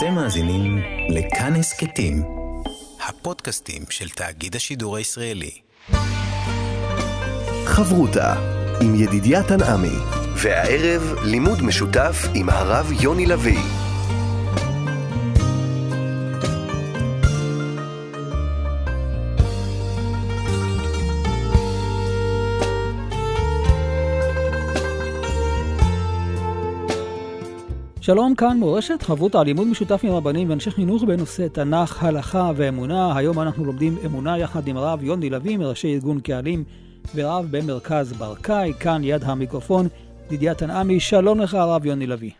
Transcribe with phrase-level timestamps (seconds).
[0.00, 0.78] אתם מאזינים
[1.08, 2.22] לכאן הסכתים,
[3.08, 5.50] הפודקאסטים של תאגיד השידור הישראלי.
[7.64, 8.34] חברותה
[8.80, 9.96] עם ידידיה תנעמי,
[10.36, 13.79] והערב לימוד משותף עם הרב יוני לביא.
[28.02, 33.16] שלום, כאן מורשת, חברותא, לימוד משותף עם רבנים ואנשי חינוך בנושא תנ"ך, הלכה ואמונה.
[33.16, 36.64] היום אנחנו לומדים אמונה יחד עם הרב יוני לביא, מראשי ארגון קהלים
[37.14, 38.72] ורב במרכז ברקאי.
[38.80, 39.88] כאן ליד המיקרופון,
[40.26, 41.00] ידידיה תנעמי.
[41.00, 42.30] שלום לך, הרב יוני לביא.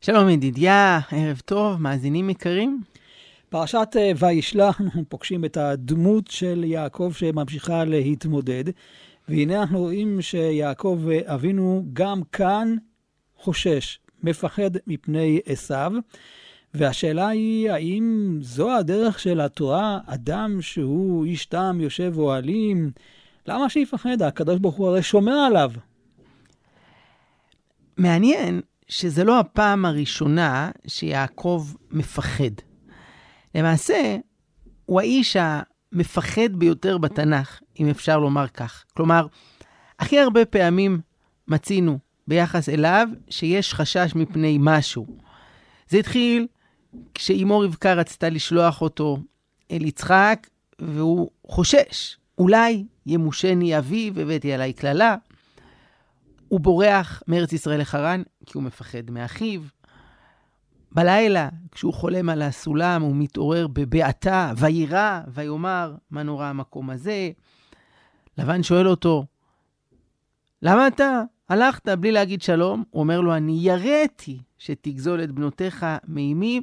[0.00, 2.80] שלום ידידיה, ערב טוב, מאזינים יקרים.
[3.48, 8.64] פרשת אה, וישלח, אנחנו פוגשים את הדמות של יעקב שממשיכה להתמודד,
[9.28, 12.76] והנה אנחנו רואים שיעקב אבינו גם כאן
[13.36, 15.92] חושש, מפחד מפני עשיו.
[16.74, 22.90] והשאלה היא, האם זו הדרך של התורה, אדם שהוא איש תם, יושב אוהלים,
[23.46, 24.22] למה שיפחד?
[24.22, 25.70] הקדוש ברוך הוא הרי שומר עליו.
[27.96, 32.50] מעניין שזה לא הפעם הראשונה שיעקב מפחד.
[33.54, 34.16] למעשה,
[34.86, 38.84] הוא האיש המפחד ביותר בתנ"ך, אם אפשר לומר כך.
[38.96, 39.26] כלומר,
[39.98, 41.00] הכי הרבה פעמים
[41.48, 45.06] מצינו ביחס אליו שיש חשש מפני משהו.
[45.88, 46.46] זה התחיל
[47.14, 49.18] כשאימו רבקה רצתה לשלוח אותו
[49.70, 50.46] אל יצחק,
[50.78, 55.16] והוא חושש, אולי ימושני אבי והבאתי עליי קללה.
[56.48, 59.60] הוא בורח מארץ ישראל לחרן, כי הוא מפחד מאחיו.
[60.92, 67.30] בלילה, כשהוא חולם על הסולם, הוא מתעורר בבעתה, ויירא, ויאמר, מה נורא המקום הזה?
[68.38, 69.24] לבן שואל אותו,
[70.62, 72.84] למה אתה הלכת בלי להגיד שלום?
[72.90, 76.60] הוא אומר לו, אני יראתי שתגזול את בנותיך מאימי.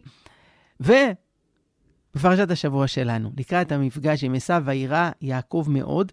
[0.80, 6.12] ובפרשת השבוע שלנו, לקראת המפגש עם עשיו ויירא יעקב מאוד,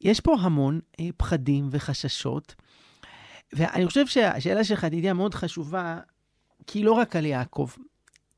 [0.00, 2.54] יש פה המון אה, פחדים וחששות.
[3.52, 5.98] ואני חושב שהשאלה שלך, ידידיה, מאוד חשובה,
[6.66, 7.68] כי היא לא רק על יעקב,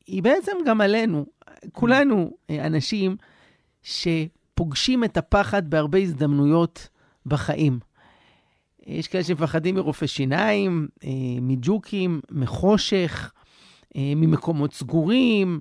[0.06, 1.27] היא בעצם גם עלינו.
[1.72, 3.16] כולנו אה, אנשים
[3.83, 6.88] שפוגשים את הפחד בהרבה הזדמנויות
[7.27, 7.78] בחיים.
[8.86, 11.10] יש כאלה שמפחדים מרופא שיניים, אה,
[11.42, 13.32] מג'וקים, מחושך,
[13.97, 15.60] אה, ממקומות סגורים,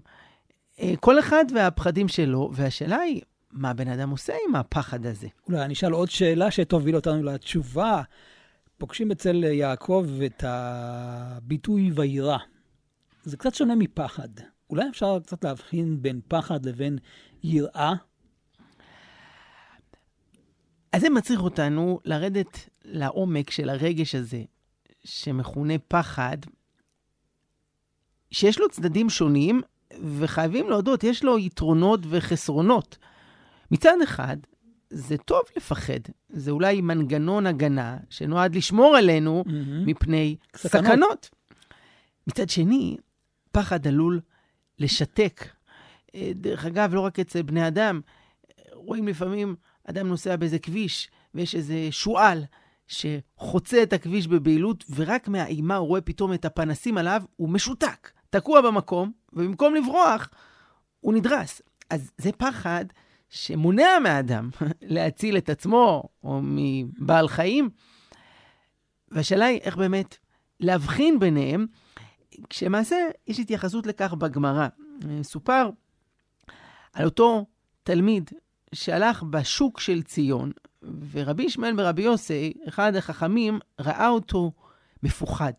[0.99, 3.21] כל אחד והפחדים שלו, והשאלה היא,
[3.51, 5.27] מה בן אדם עושה עם הפחד הזה?
[5.47, 8.01] אולי אני אשאל עוד שאלה שתוביל אותנו לתשובה.
[8.77, 12.37] פוגשים אצל יעקב את הביטוי וירא.
[13.23, 14.29] זה קצת שונה מפחד.
[14.69, 16.97] אולי אפשר קצת להבחין בין פחד לבין
[17.43, 17.93] יראה?
[20.95, 24.43] אז זה מצריך אותנו לרדת לעומק של הרגש הזה,
[25.03, 26.37] שמכונה פחד,
[28.31, 29.61] שיש לו צדדים שונים,
[30.19, 32.97] וחייבים להודות, יש לו יתרונות וחסרונות.
[33.71, 34.37] מצד אחד,
[34.89, 35.99] זה טוב לפחד.
[36.29, 39.51] זה אולי מנגנון הגנה שנועד לשמור עלינו mm-hmm.
[39.85, 40.85] מפני סכנות.
[40.85, 41.29] סכנות.
[42.27, 42.97] מצד שני,
[43.51, 44.19] פחד עלול
[44.79, 45.47] לשתק.
[46.15, 48.01] אה, דרך אגב, לא רק אצל בני אדם,
[48.71, 49.55] רואים לפעמים
[49.89, 52.43] אדם נוסע באיזה כביש, ויש איזה שועל
[52.87, 58.61] שחוצה את הכביש בבהילות, ורק מהאימה הוא רואה פתאום את הפנסים עליו, הוא משותק, תקוע
[58.61, 60.29] במקום, ובמקום לברוח,
[60.99, 61.61] הוא נדרס.
[61.89, 62.85] אז זה פחד
[63.29, 64.49] שמונע מאדם
[64.81, 67.69] להציל את עצמו או מבעל חיים.
[69.11, 70.17] והשאלה היא איך באמת
[70.59, 71.65] להבחין ביניהם,
[72.49, 72.95] כשלמעשה
[73.27, 74.67] יש התייחסות לכך בגמרא.
[75.21, 75.69] סופר
[76.93, 77.45] על אותו
[77.83, 78.31] תלמיד
[78.73, 80.51] שהלך בשוק של ציון,
[81.11, 84.51] ורבי ישמעאל ורבי יוסי, אחד החכמים, ראה אותו
[85.03, 85.53] מפוחד.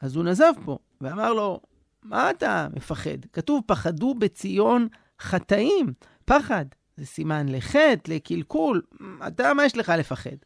[0.00, 1.60] אז הוא נזב פה ואמר לו,
[2.02, 3.24] מה אתה מפחד?
[3.32, 4.88] כתוב, פחדו בציון
[5.20, 5.92] חטאים.
[6.24, 6.64] פחד
[6.96, 8.82] זה סימן לחטא, לקלקול.
[9.26, 10.36] אתה, מה יש לך לפחד?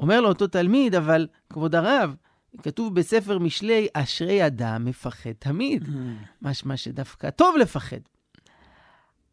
[0.00, 2.16] אומר לו אותו תלמיד, אבל כבוד הרב,
[2.62, 5.84] כתוב בספר משלי, אשרי אדם מפחד תמיד.
[5.84, 5.90] Mm.
[6.42, 8.00] משמע שדווקא טוב לפחד.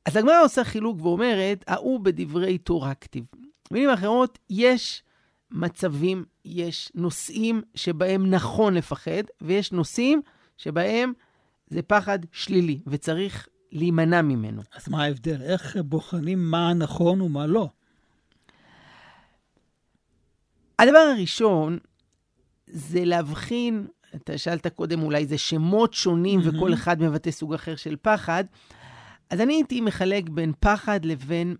[0.07, 3.23] אז הגמרא עושה חילוק ואומרת, ההוא בדברי תורה כתיב.
[3.71, 5.03] במילים אחרות, יש
[5.51, 10.21] מצבים, יש נושאים שבהם נכון לפחד, ויש נושאים
[10.57, 11.13] שבהם
[11.67, 14.61] זה פחד שלילי, וצריך להימנע ממנו.
[14.75, 15.41] אז מה ההבדל?
[15.41, 17.69] איך בוחנים מה נכון ומה לא?
[20.79, 21.77] הדבר הראשון
[22.67, 26.55] זה להבחין, אתה שאלת קודם, אולי זה שמות שונים mm-hmm.
[26.57, 28.43] וכל אחד מבטא סוג אחר של פחד,
[29.29, 31.55] אז אני הייתי מחלק בין פחד לבין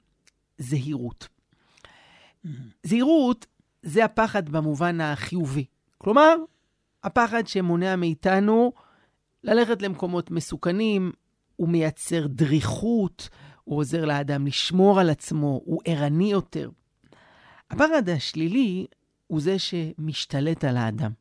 [0.58, 1.28] זהירות.
[2.84, 3.46] זהירות
[3.82, 5.66] זה הפחד במובן החיובי.
[5.98, 6.36] כלומר,
[7.04, 8.72] הפחד שמונע מאיתנו
[9.44, 11.12] ללכת למקומות מסוכנים,
[11.56, 13.30] הוא מייצר דריכות,
[13.64, 16.70] הוא עוזר לאדם לשמור על עצמו, הוא ערני יותר.
[17.72, 18.86] הפחד השלילי
[19.28, 21.12] הוא זה שמשתלט על האדם,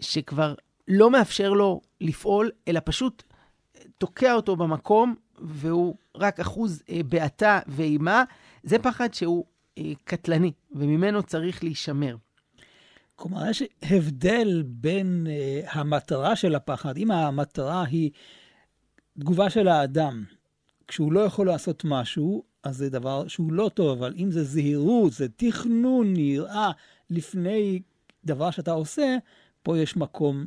[0.00, 0.54] שכבר
[0.88, 3.22] לא מאפשר לו לפעול, אלא פשוט
[3.98, 8.24] תוקע אותו במקום, והוא רק אחוז אה, בעתה ואימה.
[8.62, 9.44] זה פחד שהוא
[9.78, 12.16] אה, קטלני, וממנו צריך להישמר.
[13.16, 18.10] כלומר, יש הבדל בין uh, המטרה של הפחד, אם המטרה היא
[19.18, 20.24] תגובה של האדם,
[20.88, 25.12] כשהוא לא יכול לעשות משהו, אז זה דבר שהוא לא טוב, אבל אם זה זהירות,
[25.12, 26.70] זה תכנון, יראה
[27.10, 27.82] לפני
[28.24, 29.16] דבר שאתה עושה,
[29.62, 30.46] פה יש מקום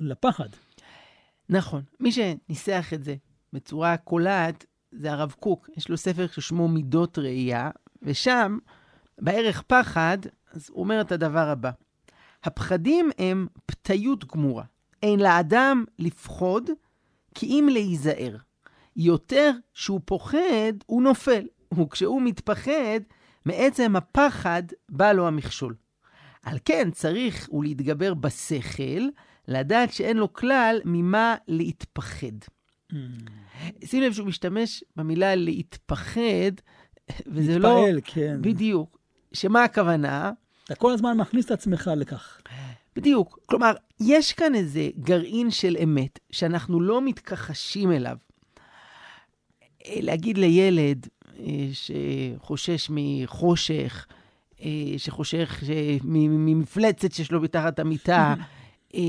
[0.00, 0.48] לפחד.
[1.48, 1.82] נכון.
[2.00, 3.14] מי שניסח את זה
[3.54, 5.68] בצורה קולעת זה הרב קוק.
[5.76, 7.70] יש לו ספר ששמו מידות ראייה,
[8.02, 8.58] ושם,
[9.20, 10.18] בערך פחד,
[10.52, 11.70] אז הוא אומר את הדבר הבא:
[12.44, 14.64] הפחדים הם פתיות גמורה.
[15.02, 16.70] אין לאדם לפחוד,
[17.34, 18.36] כי אם להיזהר.
[18.96, 21.46] יותר שהוא פוחד, הוא נופל.
[21.78, 23.00] וכשהוא מתפחד,
[23.44, 25.74] מעצם הפחד בא לו המכשול.
[26.42, 29.08] על כן צריך הוא להתגבר בשכל,
[29.48, 32.36] לדעת שאין לו כלל ממה להתפחד.
[32.94, 33.86] Mm.
[33.86, 36.52] שים לב שהוא משתמש במילה להתפחד,
[37.26, 37.86] וזה לא...
[37.86, 38.36] להתפעל, כן.
[38.40, 38.98] בדיוק.
[39.32, 40.32] שמה הכוונה?
[40.64, 42.40] אתה כל הזמן מכניס את עצמך לכך.
[42.96, 43.38] בדיוק.
[43.46, 48.16] כלומר, יש כאן איזה גרעין של אמת שאנחנו לא מתכחשים אליו.
[49.88, 51.06] להגיד לילד
[51.38, 54.06] אה, שחושש מחושך,
[54.62, 55.62] אה, שחושך
[56.04, 58.34] ממפלצת שיש לו מתחת המיטה,
[58.94, 59.00] אה,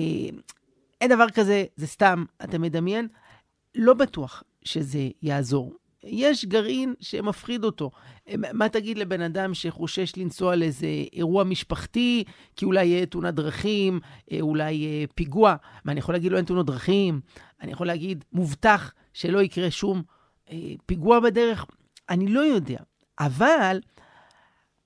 [1.02, 3.08] אין דבר כזה, זה סתם, אתה מדמיין?
[3.76, 5.74] לא בטוח שזה יעזור.
[6.04, 7.92] יש גרעין שמפחיד אותו.
[8.54, 12.24] מה תגיד לבן אדם שחושש לנסוע לאיזה אירוע משפחתי,
[12.56, 14.00] כי אולי יהיה תאונת דרכים,
[14.32, 15.56] אה, אולי יהיה פיגוע?
[15.86, 17.22] מה, אני יכול להגיד לו אין תאונות דרכים?
[17.62, 20.04] אני יכול להגיד, מובטח שלא יקרה שום
[20.52, 21.66] אה, פיגוע בדרך?
[22.10, 22.80] אני לא יודע.
[23.20, 23.80] אבל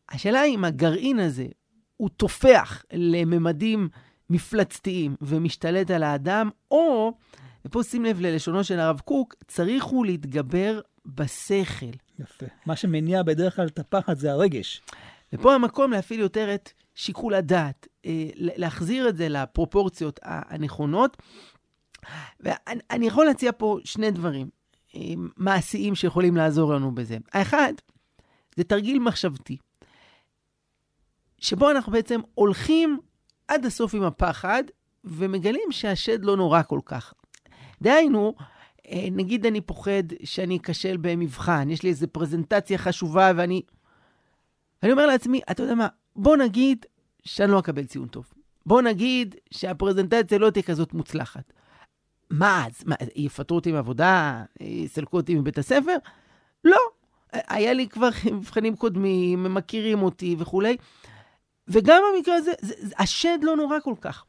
[0.10, 1.46] השאלה אם הגרעין הזה
[1.98, 3.90] הוא תופח לממדים
[4.30, 7.14] מפלצתיים ומשתלט על האדם, או,
[7.70, 11.86] ופה שים לב ללשונו של הרב קוק, צריך הוא להתגבר בשכל.
[12.20, 12.46] יפה.
[12.66, 14.82] מה שמניע בדרך כלל את הפחד זה הרגש.
[15.34, 21.18] ופה המקום להפעיל יותר את שיקול הדעת, אה, להחזיר את זה לפרופורציות הנכונות.
[22.40, 24.50] ואני יכול להציע פה שני דברים
[24.96, 25.02] אה,
[25.38, 27.18] מעשיים שיכולים לעזור לנו בזה.
[27.34, 27.74] האחד,
[28.56, 29.58] זה תרגיל מחשבתי,
[31.40, 33.00] שבו אנחנו בעצם הולכים
[33.48, 34.64] עד הסוף עם הפחד,
[35.04, 37.14] ומגלים שהשד לא נורא כל כך.
[37.82, 38.34] דהיינו,
[38.92, 43.62] אה, נגיד אני פוחד שאני אכשל במבחן, יש לי איזו פרזנטציה חשובה ואני...
[44.84, 46.86] אני אומר לעצמי, אתה יודע מה, בוא נגיד
[47.24, 48.34] שאני לא אקבל ציון טוב.
[48.66, 51.54] בוא נגיד שהפרזנטציה לא תהיה כזאת מוצלחת.
[52.30, 52.84] מה אז?
[52.86, 54.44] מה, יפטרו אותי מעבודה?
[54.60, 55.96] יסלקו אותי מבית הספר?
[56.64, 56.78] לא.
[57.34, 60.78] היה לי כבר מבחנים קודמים, הם מכירים אותי וכולי.
[61.68, 64.26] וגם במקרה הזה, זה, זה, השד לא נורא כל כך.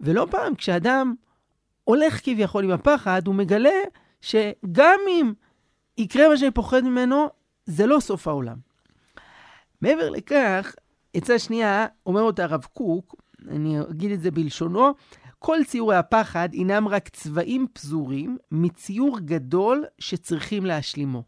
[0.00, 1.14] ולא פעם, כשאדם
[1.88, 3.80] הולך כביכול עם הפחד, הוא מגלה
[4.20, 5.32] שגם אם
[5.98, 7.26] יקרה מה שאני פוחד ממנו,
[7.66, 8.56] זה לא סוף העולם.
[9.80, 10.74] מעבר לכך,
[11.14, 13.14] עצה שנייה, אומר אותה הרב קוק,
[13.48, 14.94] אני אגיד את זה בלשונו,
[15.38, 21.22] כל ציורי הפחד הינם רק צבעים פזורים מציור גדול שצריכים להשלימו.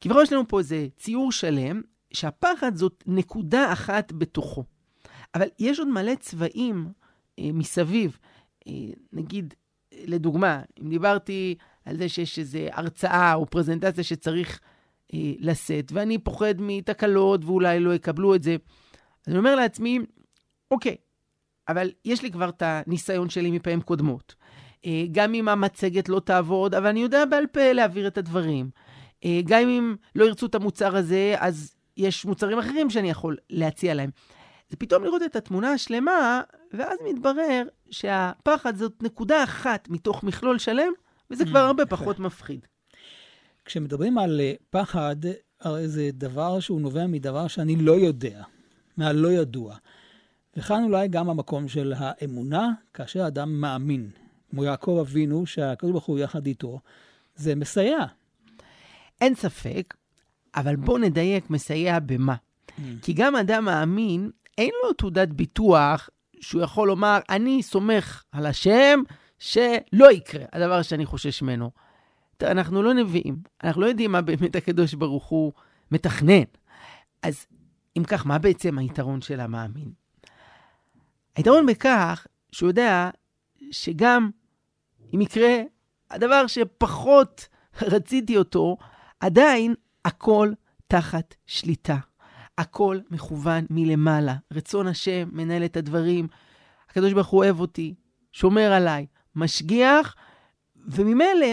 [0.00, 1.80] כביכול יש לנו פה איזה ציור שלם,
[2.12, 4.64] שהפחד זאת נקודה אחת בתוכו.
[5.34, 6.88] אבל יש עוד מלא צבעים
[7.38, 8.18] אה, מסביב.
[9.12, 9.54] נגיד,
[10.04, 11.54] לדוגמה, אם דיברתי
[11.84, 14.60] על זה שיש איזו הרצאה או פרזנטציה שצריך
[15.14, 18.56] אה, לשאת, ואני פוחד מתקלות ואולי לא יקבלו את זה,
[19.26, 19.98] אז אני אומר לעצמי,
[20.70, 20.96] אוקיי,
[21.68, 24.34] אבל יש לי כבר את הניסיון שלי מפעמים קודמות.
[24.86, 28.70] אה, גם אם המצגת לא תעבוד, אבל אני יודע בעל פה להעביר את הדברים.
[29.24, 33.94] אה, גם אם לא ירצו את המוצר הזה, אז יש מוצרים אחרים שאני יכול להציע
[33.94, 34.10] להם.
[34.68, 36.40] זה פתאום לראות את התמונה השלמה,
[36.72, 40.92] ואז מתברר שהפחד זאת נקודה אחת מתוך מכלול שלם,
[41.30, 42.66] וזה כבר mm, הרבה פחות מפחיד.
[43.64, 45.16] כשמדברים על אה, פחד,
[45.60, 48.42] הרי זה דבר שהוא נובע מדבר שאני לא יודע,
[48.96, 49.76] מהלא ידוע.
[50.56, 54.10] וכאן אולי גם המקום של האמונה, כאשר אדם מאמין,
[54.50, 56.80] כמו יעקב אבינו, שהקדוש ברוך הוא יחד איתו,
[57.36, 57.98] זה מסייע.
[59.20, 59.94] אין ספק,
[60.56, 62.34] אבל בואו נדייק, מסייע במה.
[62.68, 62.82] Mm.
[63.02, 66.10] כי גם אדם מאמין, אין לו תעודת ביטוח
[66.40, 69.00] שהוא יכול לומר, אני סומך על השם
[69.38, 71.70] שלא יקרה הדבר שאני חושש ממנו.
[72.42, 75.52] אנחנו לא נביאים, אנחנו לא יודעים מה באמת הקדוש ברוך הוא
[75.90, 76.42] מתכנן.
[77.22, 77.46] אז
[77.98, 79.92] אם כך, מה בעצם היתרון של המאמין?
[81.36, 83.10] היתרון בכך שהוא יודע
[83.70, 84.30] שגם
[85.14, 85.62] אם יקרה
[86.10, 87.48] הדבר שפחות
[87.92, 88.76] רציתי אותו,
[89.20, 90.52] עדיין הכל
[90.86, 91.96] תחת שליטה.
[92.58, 94.34] הכל מכוון מלמעלה.
[94.52, 96.28] רצון השם מנהל את הדברים.
[96.90, 97.94] הקדוש ברוך הוא אוהב אותי,
[98.32, 100.14] שומר עליי, משגיח,
[100.76, 101.46] וממילא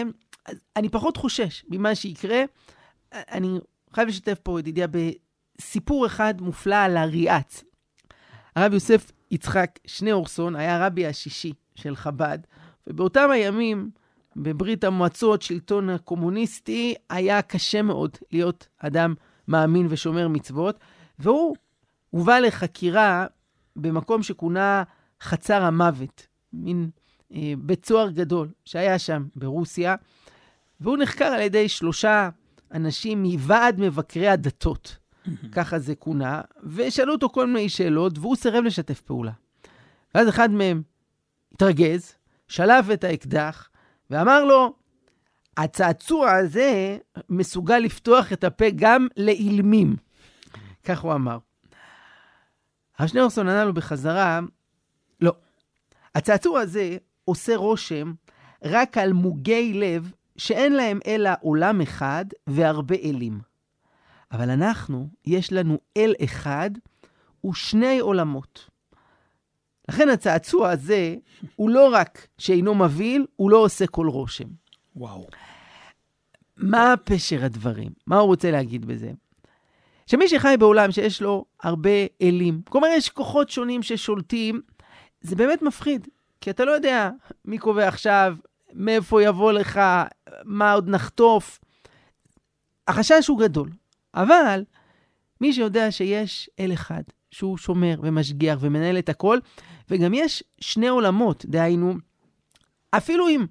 [0.76, 2.42] אני פחות חושש ממה שיקרה.
[3.12, 3.58] אני
[3.92, 7.64] חייב לשתף פה, ידידיה, בסיפור אחד מופלא על הריאץ.
[8.56, 12.38] הרב יוסף יצחק שניאורסון היה הרבי השישי של חב"ד,
[12.86, 13.90] ובאותם הימים,
[14.36, 19.14] בברית המועצות, שלטון הקומוניסטי, היה קשה מאוד להיות אדם
[19.48, 20.78] מאמין ושומר מצוות,
[21.18, 21.56] והוא
[22.10, 23.26] הובא לחקירה
[23.76, 24.82] במקום שכונה
[25.22, 26.90] חצר המוות, מין
[27.34, 29.94] אה, בית סוהר גדול שהיה שם ברוסיה,
[30.80, 32.28] והוא נחקר על ידי שלושה
[32.74, 34.96] אנשים מוועד מבקרי הדתות,
[35.52, 39.32] ככה זה כונה, ושאלו אותו כל מיני שאלות, והוא סירב לשתף פעולה.
[40.14, 40.82] ואז אחד מהם
[41.52, 42.14] התרגז,
[42.48, 43.68] שלף את האקדח,
[44.10, 44.74] ואמר לו,
[45.56, 49.96] הצעצוע הזה מסוגל לפתוח את הפה גם לאילמים.
[50.84, 51.38] כך הוא אמר.
[52.98, 54.40] הרב שניאורסון ענה לו בחזרה,
[55.20, 55.32] לא.
[56.14, 58.12] הצעצוע הזה עושה רושם
[58.64, 63.40] רק על מוגי לב שאין להם אלא עולם אחד והרבה אלים.
[64.32, 66.70] אבל אנחנו, יש לנו אל אחד
[67.46, 68.70] ושני עולמות.
[69.88, 71.16] לכן הצעצוע הזה
[71.56, 74.48] הוא לא רק שאינו מבהיל, הוא לא עושה כל רושם.
[74.96, 75.26] וואו.
[76.56, 77.92] מה פשר הדברים?
[78.06, 79.12] מה הוא רוצה להגיד בזה?
[80.06, 81.90] שמי שחי בעולם שיש לו הרבה
[82.22, 84.60] אלים, כלומר יש כוחות שונים ששולטים,
[85.20, 86.08] זה באמת מפחיד,
[86.40, 87.10] כי אתה לא יודע
[87.44, 88.36] מי קובע עכשיו,
[88.72, 89.80] מאיפה יבוא לך,
[90.44, 91.60] מה עוד נחטוף.
[92.88, 93.70] החשש הוא גדול,
[94.14, 94.64] אבל
[95.40, 99.38] מי שיודע שיש אל אחד, שהוא שומר ומשגיח ומנהל את הכל,
[99.90, 101.94] וגם יש שני עולמות, דהיינו,
[102.90, 103.46] אפילו אם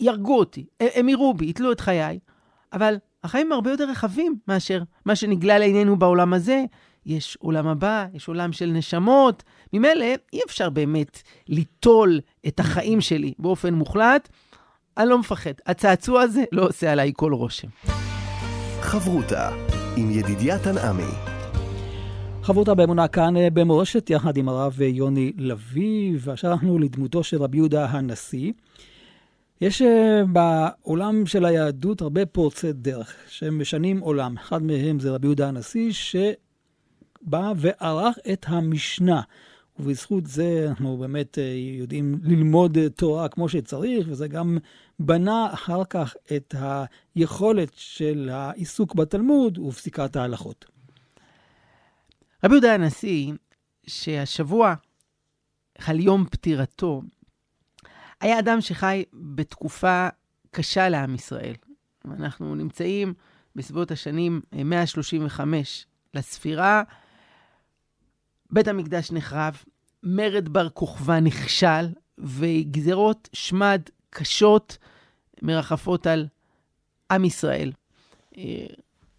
[0.00, 2.18] יהרגו אותי, הם יראו בי, יתלו את חיי,
[2.72, 6.64] אבל החיים הרבה יותר רחבים מאשר מה שנגלה לעינינו בעולם הזה.
[7.06, 9.42] יש עולם הבא, יש עולם של נשמות.
[9.72, 14.28] ממילא אי אפשר באמת ליטול את החיים שלי באופן מוחלט.
[14.96, 15.52] אני לא מפחד.
[15.66, 17.68] הצעצוע הזה לא עושה עליי כל רושם.
[18.80, 19.50] חברותה
[19.96, 21.12] עם ידידיה תנעמי.
[22.42, 27.56] חברותה באמונה כאן אה, במורשת, יחד עם הרב יוני לביא, ועכשיו אנחנו לדמותו של רבי
[27.56, 28.52] יהודה הנשיא.
[29.60, 34.36] יש אה, בעולם של היהדות הרבה פורצי דרך שהם משנים עולם.
[34.36, 39.20] אחד מהם זה רבי יהודה הנשיא, שבא וערך את המשנה.
[39.78, 44.58] ובזכות זה אנחנו באמת אה, יודעים ללמוד תורה כמו שצריך, וזה גם
[44.98, 46.54] בנה אחר כך את
[47.16, 50.64] היכולת של העיסוק בתלמוד ופסיקת ההלכות.
[52.44, 53.32] רבי יהודה הנשיא,
[53.86, 54.74] שהשבוע
[55.78, 57.02] חל יום פטירתו,
[58.20, 60.08] היה אדם שחי בתקופה
[60.50, 61.54] קשה לעם ישראל.
[62.04, 63.14] אנחנו נמצאים
[63.56, 66.82] בסביבות השנים 135 לספירה,
[68.50, 69.62] בית המקדש נחרב,
[70.02, 74.78] מרד בר כוכבא נכשל, וגזרות שמד קשות
[75.42, 76.26] מרחפות על
[77.10, 77.72] עם ישראל.
[78.38, 78.66] אה,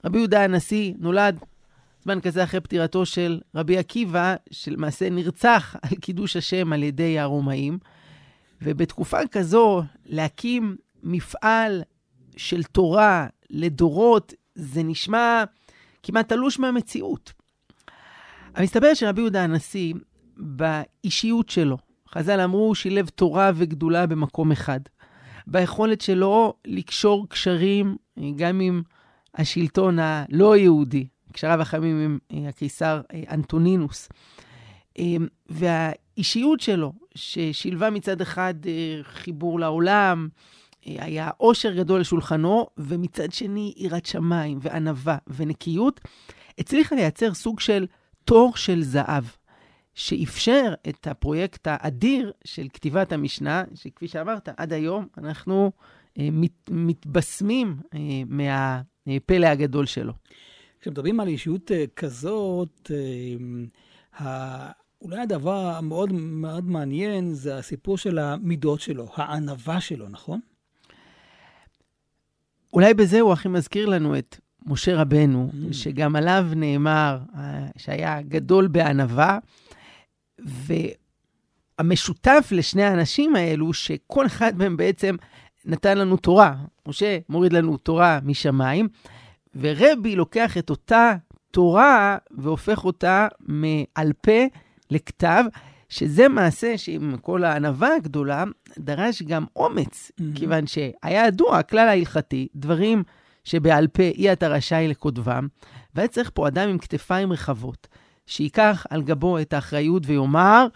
[0.06, 1.40] רבי יהודה הנשיא נולד
[2.04, 7.80] זמן כזה אחרי פטירתו של רבי עקיבא, שלמעשה נרצח על קידוש השם על ידי הרומאים.
[8.62, 11.84] ובתקופה כזו, להקים מפעל
[12.38, 15.44] של תורה לדורות, זה נשמע
[16.04, 17.34] כמעט תלוש מהמציאות.
[18.60, 19.94] מסתבר שרבי יהודה הנשיא,
[20.38, 21.78] באישיות שלו,
[22.10, 24.80] חז"ל אמרו, שילב תורה וגדולה במקום אחד.
[25.48, 27.96] ביכולת שלו לקשור קשרים
[28.36, 28.82] גם עם
[29.36, 34.10] השלטון הלא יהודי, קשריו החמים עם אה, הקיסר אה, אנטונינוס.
[35.00, 35.16] אה,
[35.50, 38.54] והאישיות שלו, ששילבה מצד אחד
[39.04, 40.28] חיבור לעולם,
[40.86, 46.02] היה עושר גדול לשולחנו, ומצד שני יראת שמיים וענווה ונקיות,
[46.58, 47.88] הצליחה לייצר סוג של
[48.26, 49.24] תור של זהב,
[49.94, 55.72] שאפשר את הפרויקט האדיר של כתיבת המשנה, שכפי שאמרת, עד היום אנחנו
[56.18, 57.76] מת, מתבשמים
[58.28, 60.14] מהפלא הגדול שלו.
[60.82, 62.92] כשמדברים על אישיות אה, כזאת,
[64.22, 70.40] אה, אולי הדבר המאוד מאוד מעניין זה הסיפור של המידות שלו, הענווה שלו, נכון?
[72.74, 75.74] אולי בזה הוא הכי מזכיר לנו את משה רבנו, mm.
[75.74, 79.40] שגם עליו נאמר אה, שהיה גדול בענווה,
[81.80, 85.16] והמשותף לשני האנשים האלו, שכל אחד מהם בעצם
[85.66, 86.56] נתן לנו תורה.
[86.88, 88.88] משה מוריד לנו תורה משמיים,
[89.56, 91.16] ורבי לוקח את אותה
[91.52, 94.42] תורה והופך אותה מעל פה
[94.92, 95.44] לכתב,
[95.90, 98.44] שזה מעשה שעם כל הענווה הגדולה,
[98.80, 100.24] דרש גם אומץ, mm-hmm.
[100.36, 103.04] כיוון שהיה ידוע, הכלל ההלכתי, דברים
[103.44, 105.48] שבעל פה אי אתה רשאי לכותבם,
[105.96, 107.88] והיה צריך פה אדם עם כתפיים רחבות,
[108.26, 110.68] שייקח על גבו את האחריות ויאמר,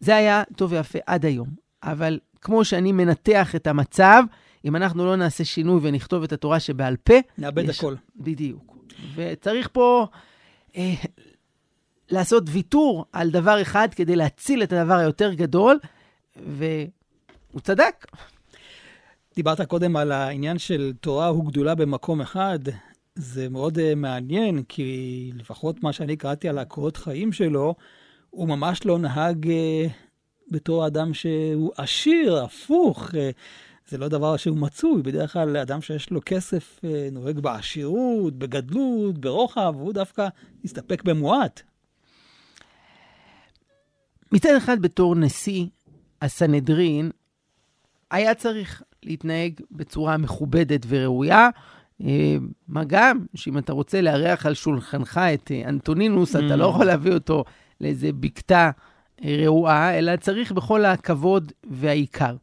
[0.00, 1.48] זה היה טוב ויפה עד היום,
[1.82, 4.22] אבל כמו שאני מנתח את המצב,
[4.64, 7.14] אם אנחנו לא נעשה שינוי ונכתוב את התורה שבעל פה...
[7.38, 7.78] נאבד יש...
[7.78, 7.94] הכל.
[8.16, 8.76] בדיוק.
[9.14, 10.06] וצריך פה
[10.76, 10.94] אה,
[12.10, 15.78] לעשות ויתור על דבר אחד כדי להציל את הדבר היותר גדול,
[16.36, 18.06] והוא צדק.
[19.36, 22.58] דיברת קודם על העניין של תורה וגדולה במקום אחד.
[23.14, 27.74] זה מאוד uh, מעניין, כי לפחות מה שאני קראתי על הקורות חיים שלו,
[28.30, 29.90] הוא ממש לא נהג uh,
[30.50, 33.10] בתור אדם שהוא עשיר, הפוך.
[33.10, 33.14] Uh,
[33.88, 35.02] זה לא דבר שהוא מצוי.
[35.02, 36.80] בדרך כלל אדם שיש לו כסף
[37.12, 40.28] נוהג בעשירות, בגדלות, ברוחב, והוא דווקא
[40.64, 41.62] הסתפק במועט.
[44.32, 45.66] מצד אחד, בתור נשיא
[46.22, 47.10] הסנהדרין,
[48.10, 51.48] היה צריך להתנהג בצורה מכובדת וראויה.
[52.04, 52.36] אה,
[52.68, 56.70] מה גם שאם אתה רוצה לארח על שולחנך את אה, אנטונינוס, אתה לא mm.
[56.70, 57.44] יכול להביא אותו
[57.80, 58.70] לאיזה בקתה
[59.24, 62.36] אה, רעועה, אלא צריך בכל הכבוד והעיקר.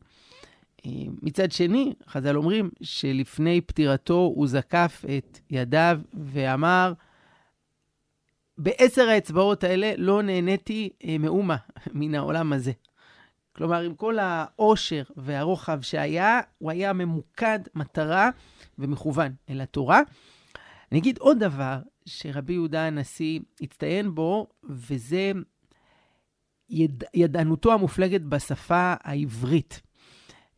[1.21, 6.93] מצד שני, חז"ל אומרים שלפני פטירתו הוא זקף את ידיו ואמר,
[8.57, 11.57] בעשר האצבעות האלה לא נהניתי מאומה
[11.93, 12.71] מן העולם הזה.
[13.55, 18.29] כלומר, עם כל העושר והרוחב שהיה, הוא היה ממוקד מטרה
[18.79, 20.01] ומכוון אל התורה.
[20.91, 25.31] אני אגיד עוד דבר שרבי יהודה הנשיא הצטיין בו, וזה
[26.69, 27.03] יד...
[27.13, 29.81] ידענותו המופלגת בשפה העברית.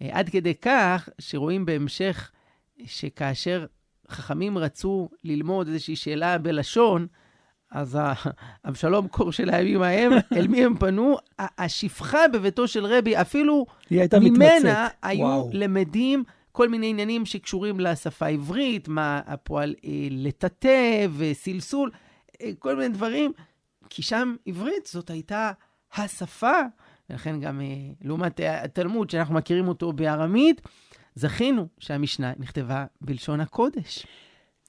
[0.02, 2.32] אה, עד כדי כך שרואים בהמשך
[2.86, 3.66] שכאשר
[4.10, 7.08] חכמים רצו ללמוד איזושהי שאלה בלשון,
[7.76, 8.00] אז
[8.68, 11.18] אבשלום קור של הימים ההם, אל מי הם פנו?
[11.40, 14.78] השפחה בביתו של רבי, אפילו ממנה מתמצאת.
[15.02, 15.50] היו וואו.
[15.54, 21.92] למדים כל מיני עניינים שקשורים לשפה העברית, מה הפועל אה, לטאטא וסלסול,
[22.42, 23.32] אה, כל מיני דברים,
[23.90, 25.52] כי שם עברית זאת הייתה
[25.96, 26.62] השפה,
[27.10, 27.66] ולכן גם אה,
[28.02, 30.62] לעומת התלמוד, שאנחנו מכירים אותו בארמית,
[31.16, 34.06] זכינו שהמשנה נכתבה בלשון הקודש.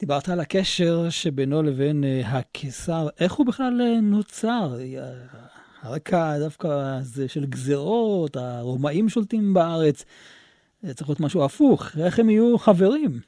[0.00, 4.76] דיברת על הקשר שבינו לבין uh, הקיסר, איך הוא בכלל uh, נוצר?
[5.82, 10.04] הרקע דווקא הזה של גזרות, הרומאים שולטים בארץ,
[10.94, 13.20] צריך להיות משהו הפוך, איך הם יהיו חברים?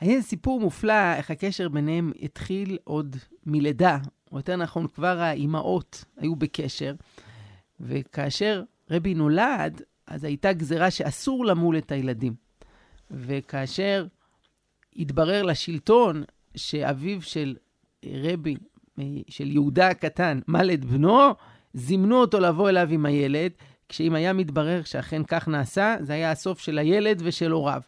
[0.00, 3.98] היה סיפור מופלא איך הקשר ביניהם התחיל עוד מלידה,
[4.32, 6.94] או יותר נכון, כבר האימהות היו בקשר,
[7.80, 12.34] וכאשר רבי נולד, אז הייתה גזרה שאסור למול את הילדים.
[13.10, 14.06] וכאשר
[14.98, 16.22] התברר לשלטון
[16.56, 17.56] שאביו של
[18.06, 18.56] רבי,
[19.28, 21.34] של יהודה הקטן, מלד בנו,
[21.74, 23.50] זימנו אותו לבוא אליו עם הילד,
[23.88, 27.82] כשאם היה מתברר שאכן כך נעשה, זה היה הסוף של הילד ושל הוריו.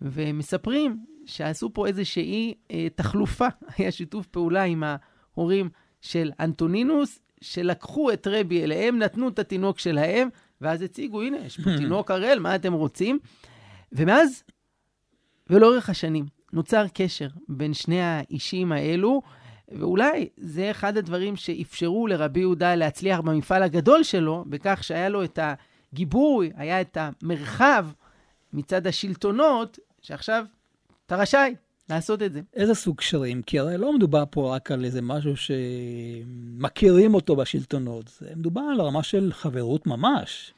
[0.00, 3.46] ומספרים שעשו פה איזושהי אה, תחלופה,
[3.76, 5.70] היה שיתוף פעולה עם ההורים
[6.00, 10.28] של אנטונינוס, שלקחו את רבי אליהם, נתנו את התינוק שלהם,
[10.60, 13.18] ואז הציגו, הנה, יש פה תינוק הראל, מה אתם רוצים?
[13.92, 14.42] ומאז
[15.50, 19.22] ולאורך השנים נוצר קשר בין שני האישים האלו,
[19.68, 25.38] ואולי זה אחד הדברים שאפשרו לרבי יהודה להצליח במפעל הגדול שלו, בכך שהיה לו את
[25.92, 27.86] הגיבוי, היה את המרחב
[28.52, 30.44] מצד השלטונות, שעכשיו
[31.06, 31.54] אתה רשאי
[31.90, 32.40] לעשות את זה.
[32.54, 33.42] איזה סוג קשרים?
[33.42, 38.80] כי הרי לא מדובר פה רק על איזה משהו שמכירים אותו בשלטונות, זה מדובר על
[38.80, 40.54] רמה של חברות ממש.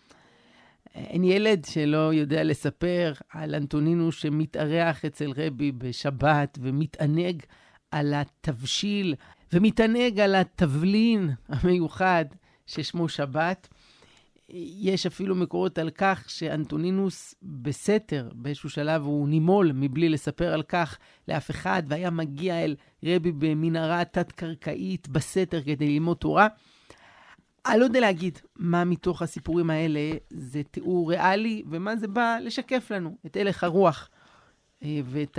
[0.94, 7.42] אין ילד שלא יודע לספר על אנטונינו שמתארח אצל רבי בשבת ומתענג
[7.90, 9.14] על התבשיל
[9.52, 12.24] ומתענג על התבלין המיוחד
[12.66, 13.68] ששמו שבת.
[14.82, 20.98] יש אפילו מקורות על כך שאנטונינוס בסתר, באיזשהו שלב הוא נימול מבלי לספר על כך
[21.28, 26.48] לאף אחד, והיה מגיע אל רבי במנהרה תת-קרקעית בסתר כדי ללמוד תורה.
[27.66, 32.90] אני לא יודע להגיד מה מתוך הסיפורים האלה זה תיאור ריאלי, ומה זה בא לשקף
[32.90, 34.08] לנו את הלך הרוח
[34.82, 35.38] אה, ואת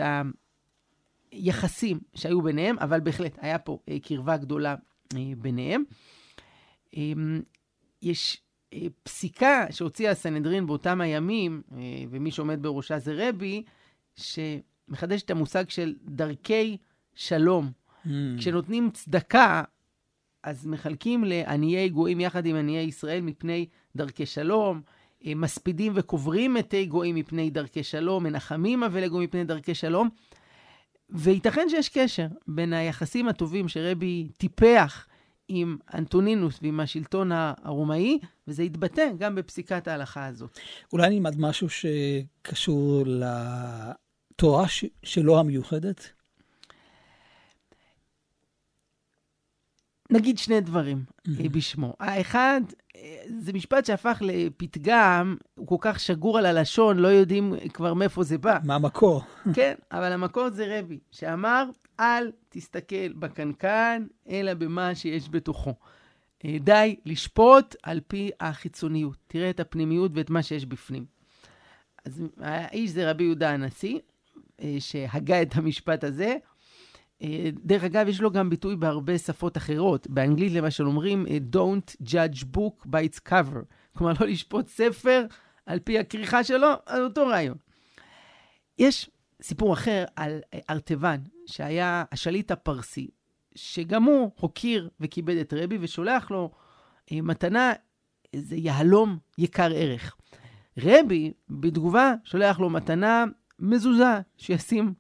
[1.31, 4.75] היחסים שהיו ביניהם, אבל בהחלט היה פה אה, קרבה גדולה
[5.15, 5.83] אה, ביניהם.
[8.01, 8.41] יש
[9.03, 11.61] פסיקה שהוציאה הסנהדרין באותם הימים,
[12.09, 13.63] ומי שעומד בראשה זה רבי,
[14.15, 16.77] שמחדש את המושג של דרכי
[17.15, 17.71] שלום.
[18.05, 18.09] Mm.
[18.37, 19.63] כשנותנים צדקה,
[20.43, 24.81] אז מחלקים לעניי גויים יחד עם עניי ישראל מפני דרכי שלום,
[25.25, 30.09] אה, מספידים וקוברים מתי גויים מפני דרכי שלום, מנחמים אבל לגויים מפני דרכי שלום.
[31.09, 35.07] וייתכן שיש קשר בין היחסים הטובים שרבי טיפח
[35.47, 40.59] עם אנטונינוס ועם השלטון הרומאי, וזה התבטא גם בפסיקת ההלכה הזאת.
[40.93, 44.65] אולי נלמד משהו שקשור לתורה.
[45.03, 46.11] שלו המיוחדת?
[50.11, 51.49] נגיד שני דברים mm-hmm.
[51.51, 51.93] בשמו.
[51.99, 52.61] האחד,
[53.39, 58.37] זה משפט שהפך לפתגם, הוא כל כך שגור על הלשון, לא יודעים כבר מאיפה זה
[58.37, 58.59] בא.
[58.63, 59.21] מה המקור?
[59.53, 61.65] כן, אבל המקור זה רבי, שאמר,
[61.99, 65.73] אל תסתכל בקנקן, אלא במה שיש בתוכו.
[66.45, 69.17] אה, די לשפוט על פי החיצוניות.
[69.27, 71.05] תראה את הפנימיות ואת מה שיש בפנים.
[72.05, 73.99] אז האיש זה רבי יהודה הנשיא,
[74.61, 76.35] אה, שהגה את המשפט הזה.
[77.23, 80.07] אה, דרך אגב, יש לו גם ביטוי בהרבה שפות אחרות.
[80.07, 83.63] באנגלית למשל אומרים, Don't judge book by its cover.
[83.97, 85.25] כלומר, לא לשפוט ספר
[85.65, 87.57] על פי הכריכה שלו, על אותו רעיון.
[88.77, 89.09] יש
[89.41, 93.07] סיפור אחר על ארטבן, שהיה השליט הפרסי,
[93.55, 96.51] שגם הוא הוקיר וכיבד את רבי ושולח לו
[97.11, 97.73] אה, מתנה,
[98.33, 100.15] איזה יהלום יקר ערך.
[100.77, 103.25] רבי, בתגובה, שולח לו מתנה
[103.59, 104.93] מזוזה שישים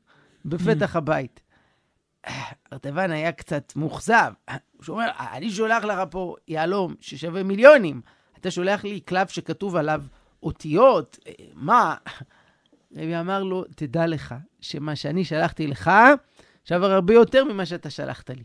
[0.45, 1.41] בפתח הבית.
[2.73, 4.33] ארטבן היה קצת מאוכזב.
[4.47, 4.55] הוא
[4.89, 8.01] אומר, אני שולח לך פה יהלום ששווה מיליונים.
[8.39, 10.03] אתה שולח לי קלף שכתוב עליו
[10.43, 11.95] אותיות, אה, מה?
[12.95, 15.91] רבי אמר לו, תדע לך שמה שאני שלחתי לך
[16.65, 18.43] שווה הרבה יותר ממה שאתה שלחת לי.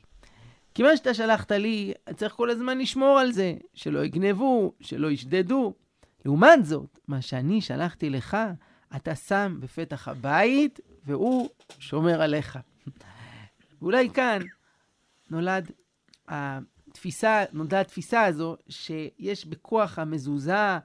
[0.74, 5.74] כי מה שאתה שלחת לי, צריך כל הזמן לשמור על זה, שלא יגנבו, שלא ישדדו.
[6.24, 8.36] לעומת זאת, מה שאני שלחתי לך,
[8.96, 12.58] אתה שם בפתח הבית, והוא שומר עליך.
[13.82, 14.42] ואולי כאן
[15.30, 15.70] נולד
[16.28, 20.78] התפיסה, נולדה התפיסה הזו שיש בכוח המזוזה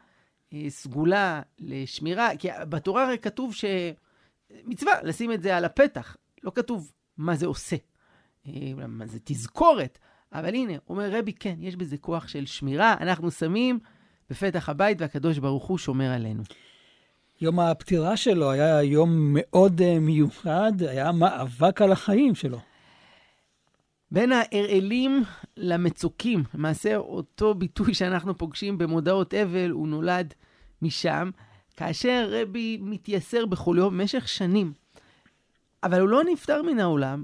[0.53, 6.91] אה, סגולה לשמירה, כי בתורה הרי כתוב שמצווה לשים את זה על הפתח, לא כתוב
[7.17, 7.75] מה זה עושה,
[8.47, 8.51] אה,
[8.87, 9.99] מה זה תזכורת,
[10.33, 13.79] אבל הנה, אומר רבי, כן, יש בזה כוח של שמירה, אנחנו שמים
[14.29, 16.43] בפתח הבית והקדוש ברוך הוא שומר עלינו.
[17.41, 22.59] יום הפטירה שלו היה יום מאוד אה, מיוחד, היה מאבק על החיים שלו.
[24.11, 25.23] בין ההרעלים
[25.57, 30.33] למצוקים, למעשה אותו ביטוי שאנחנו פוגשים במודעות אבל, הוא נולד
[30.81, 31.29] משם,
[31.77, 34.73] כאשר רבי מתייסר בכל יום במשך שנים.
[35.83, 37.23] אבל הוא לא נפטר מן העולם,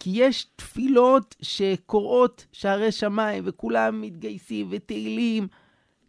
[0.00, 5.48] כי יש תפילות שקוראות שערי שמיים, וכולם מתגייסים ותהילים,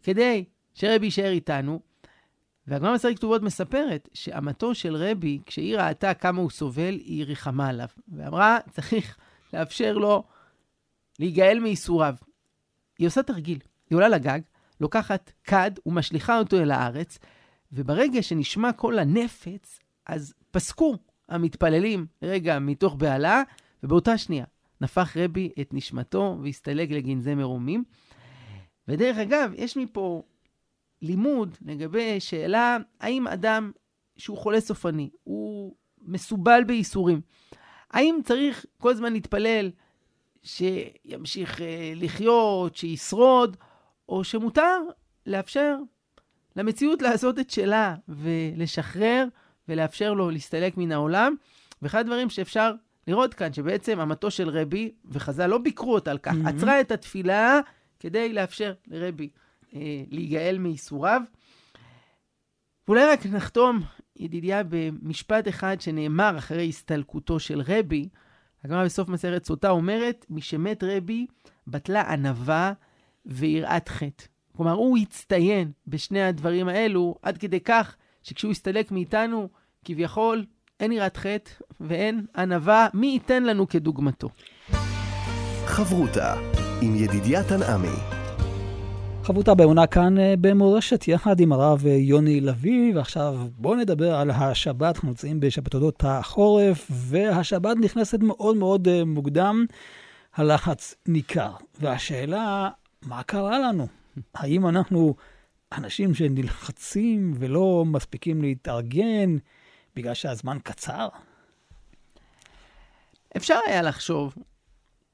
[0.02, 0.44] כדי
[0.74, 1.80] שרבי יישאר איתנו.
[2.66, 7.88] והגמרא מסר כתובות מספרת שאמתו של רבי, כשהיא ראתה כמה הוא סובל, היא ריחמה עליו.
[8.08, 9.16] ואמרה, צריך
[9.54, 10.24] לאפשר לו
[11.18, 12.14] להיגאל מייסוריו.
[12.98, 13.58] היא עושה תרגיל.
[13.90, 14.40] היא עולה לגג,
[14.80, 17.18] לוקחת כד ומשליכה אותו אל הארץ,
[17.72, 20.96] וברגע שנשמע קול הנפץ, אז פסקו
[21.28, 23.42] המתפללים רגע מתוך בהלה,
[23.82, 24.44] ובאותה שנייה
[24.80, 27.84] נפח רבי את נשמתו והסתלק לגנזי מרומים.
[28.88, 30.22] ודרך אגב, יש מפה
[31.02, 33.72] לימוד לגבי שאלה האם אדם
[34.16, 37.20] שהוא חולה סופני, הוא מסובל בייסורים,
[37.94, 39.70] האם צריך כל הזמן להתפלל
[40.42, 43.56] שימשיך אה, לחיות, שישרוד,
[44.08, 44.80] או שמותר
[45.26, 45.76] לאפשר
[46.56, 49.26] למציאות לעשות את שלה ולשחרר
[49.68, 51.34] ולאפשר לו להסתלק מן העולם.
[51.82, 52.72] ואחד הדברים שאפשר
[53.06, 56.48] לראות כאן, שבעצם המטוס של רבי, וחז"ל לא ביקרו אותה על כך, mm-hmm.
[56.48, 57.60] עצרה את התפילה
[58.00, 59.28] כדי לאפשר לרבי
[59.74, 59.80] אה,
[60.10, 61.22] להיגאל מייסוריו.
[62.88, 63.80] ואולי רק נחתום
[64.16, 68.08] ידידיה, במשפט אחד שנאמר אחרי הסתלקותו של רבי,
[68.64, 71.26] הגמרא בסוף מסכת סוטה אומרת, משמת רבי
[71.66, 72.72] בטלה ענווה
[73.26, 74.24] ויראת חטא.
[74.56, 79.48] כלומר, הוא הצטיין בשני הדברים האלו, עד כדי כך שכשהוא הסתלק מאיתנו,
[79.84, 80.44] כביכול,
[80.80, 81.50] אין יראת חטא
[81.80, 84.28] ואין ענווה, מי ייתן לנו כדוגמתו.
[85.66, 86.34] חברותה
[86.82, 88.13] עם ידידיה תנעמי
[89.24, 94.30] חבותה באמונה כאן אה, במורשת, יחד עם הרב אה, יוני לביא, ועכשיו בואו נדבר על
[94.30, 99.66] השבת, אנחנו נמצאים בשבתות החורף, והשבת נכנסת מאוד מאוד אה, מוקדם,
[100.34, 101.52] הלחץ ניכר.
[101.80, 102.70] והשאלה,
[103.02, 103.86] מה קרה לנו?
[104.34, 105.14] האם אנחנו
[105.72, 109.36] אנשים שנלחצים ולא מספיקים להתארגן
[109.96, 111.08] בגלל שהזמן קצר?
[113.36, 114.34] אפשר היה לחשוב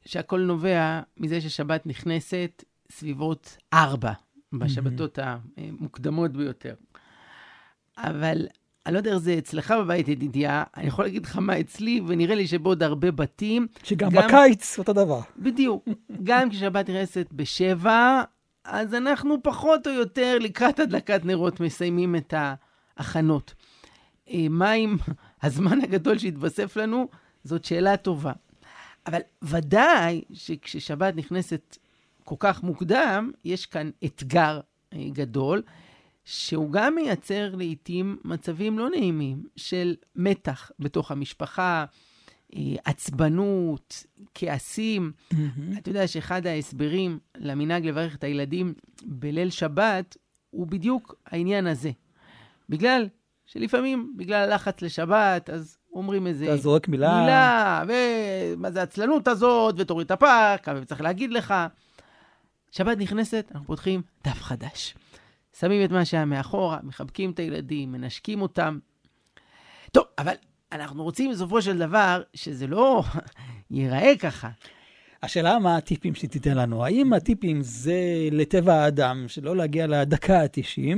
[0.04, 4.12] שהכל נובע מזה ששבת נכנסת סביבות ארבע,
[4.52, 5.18] בשבתות
[5.56, 6.74] המוקדמות ביותר.
[7.98, 8.46] אבל
[8.86, 12.34] אני לא יודע איך זה אצלך בבית, ידידיה, אני יכול להגיד לך מה אצלי, ונראה
[12.34, 13.66] לי שבעוד הרבה בתים...
[13.82, 15.20] שגם גם, בקיץ אותו דבר.
[15.38, 15.88] בדיוק.
[16.22, 18.22] גם כששבת נכנסת בשבע,
[18.64, 23.54] אז אנחנו פחות או יותר לקראת הדלקת נרות מסיימים את ההכנות.
[24.30, 24.96] אה, מה עם
[25.42, 27.08] הזמן הגדול שהתווסף לנו?
[27.44, 28.32] זאת שאלה טובה.
[29.06, 31.76] אבל ודאי שכששבת נכנסת
[32.30, 34.60] כל כך מוקדם, יש כאן אתגר
[34.92, 35.62] אה, גדול,
[36.24, 41.84] שהוא גם מייצר לעיתים מצבים לא נעימים של מתח בתוך המשפחה,
[42.56, 45.12] אה, עצבנות, כעסים.
[45.32, 45.36] Mm-hmm.
[45.78, 50.16] אתה יודע שאחד ההסברים למנהג לברך את הילדים בליל שבת
[50.50, 51.90] הוא בדיוק העניין הזה.
[52.68, 53.08] בגלל
[53.46, 56.44] שלפעמים, בגלל הלחץ לשבת, אז אומרים איזה...
[56.44, 57.20] אתה זורק מילה.
[57.20, 61.54] מילה, ומה זה העצלנות הזאת, ותוריד את הפארק, וצריך להגיד לך.
[62.70, 64.94] שבת נכנסת, אנחנו פותחים דף חדש.
[65.58, 68.78] שמים את מה שהיה מאחורה, מחבקים את הילדים, מנשקים אותם.
[69.92, 70.34] טוב, אבל
[70.72, 73.02] אנחנו רוצים בסופו של דבר שזה לא
[73.70, 74.50] ייראה ככה.
[75.22, 76.84] השאלה מה הטיפים שתיתן לנו.
[76.84, 80.96] האם הטיפים זה לטבע האדם, שלא להגיע לדקה ה-90,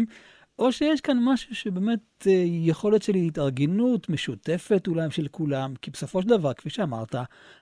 [0.59, 6.23] או שיש כאן משהו שבאמת אה, יכולת של התארגנות משותפת אולי של כולם, כי בסופו
[6.23, 7.15] של דבר, כפי שאמרת,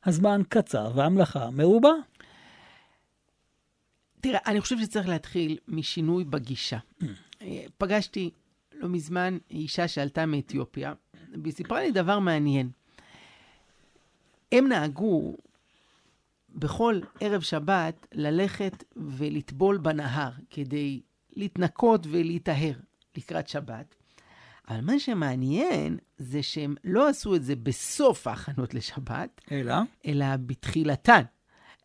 [0.04, 1.92] הזמן קצר והמלאכה מרובה.
[4.20, 6.78] תראה, אני חושב שצריך להתחיל משינוי בגישה.
[7.78, 8.30] פגשתי
[8.74, 10.92] לא מזמן אישה שעלתה מאתיופיה,
[11.42, 12.70] והיא סיפרה לי דבר מעניין.
[14.52, 15.36] הם נהגו
[16.54, 21.00] בכל ערב שבת ללכת ולטבול בנהר כדי
[21.36, 22.72] להתנקות ולהיטהר
[23.16, 23.94] לקראת שבת.
[24.68, 29.74] אבל מה שמעניין זה שהם לא עשו את זה בסוף ההכנות לשבת, אלא?
[30.06, 31.22] אלא בתחילתן.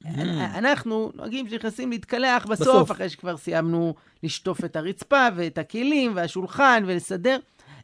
[0.06, 0.20] Mm.
[0.58, 6.84] אנחנו נוהגים שנכנסים להתקלח בסוף, בסוף, אחרי שכבר סיימנו לשטוף את הרצפה ואת הכלים והשולחן
[6.88, 7.39] ולסדר.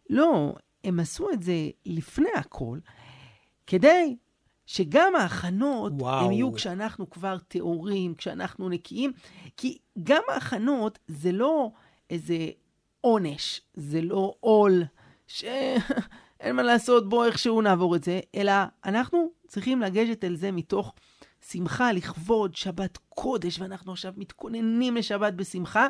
[0.10, 1.54] לא, הם עשו את זה
[1.86, 2.78] לפני הכל,
[3.68, 4.16] כדי
[4.66, 6.26] שגם ההכנות, וואו.
[6.26, 9.12] הם יהיו כשאנחנו כבר טהורים, כשאנחנו נקיים,
[9.58, 11.72] כי גם ההכנות זה לא
[12.10, 12.38] איזה
[13.02, 14.84] עונש, זה לא עול,
[15.28, 15.82] שאין
[16.54, 18.54] מה לעשות, בוא איכשהו נעבור את זה, אלא
[18.86, 20.94] אנחנו צריכים לגשת אל זה מתוך
[21.50, 25.88] שמחה, לכבוד שבת קודש, ואנחנו עכשיו מתכוננים לשבת בשמחה.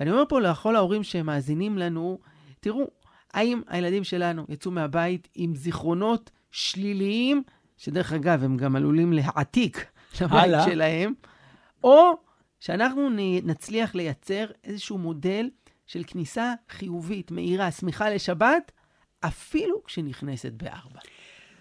[0.00, 2.18] ואני אומר פה לכל ההורים שמאזינים לנו,
[2.60, 2.90] תראו,
[3.32, 7.42] האם הילדים שלנו יצאו מהבית עם זיכרונות שליליים,
[7.76, 9.86] שדרך אגב, הם גם עלולים להעתיק
[10.20, 11.14] לבית שלהם,
[11.84, 12.12] או
[12.60, 13.10] שאנחנו
[13.42, 15.50] נצליח לייצר איזשהו מודל
[15.86, 18.72] של כניסה חיובית, מהירה, שמחה לשבת,
[19.20, 21.00] אפילו כשנכנסת בארבע.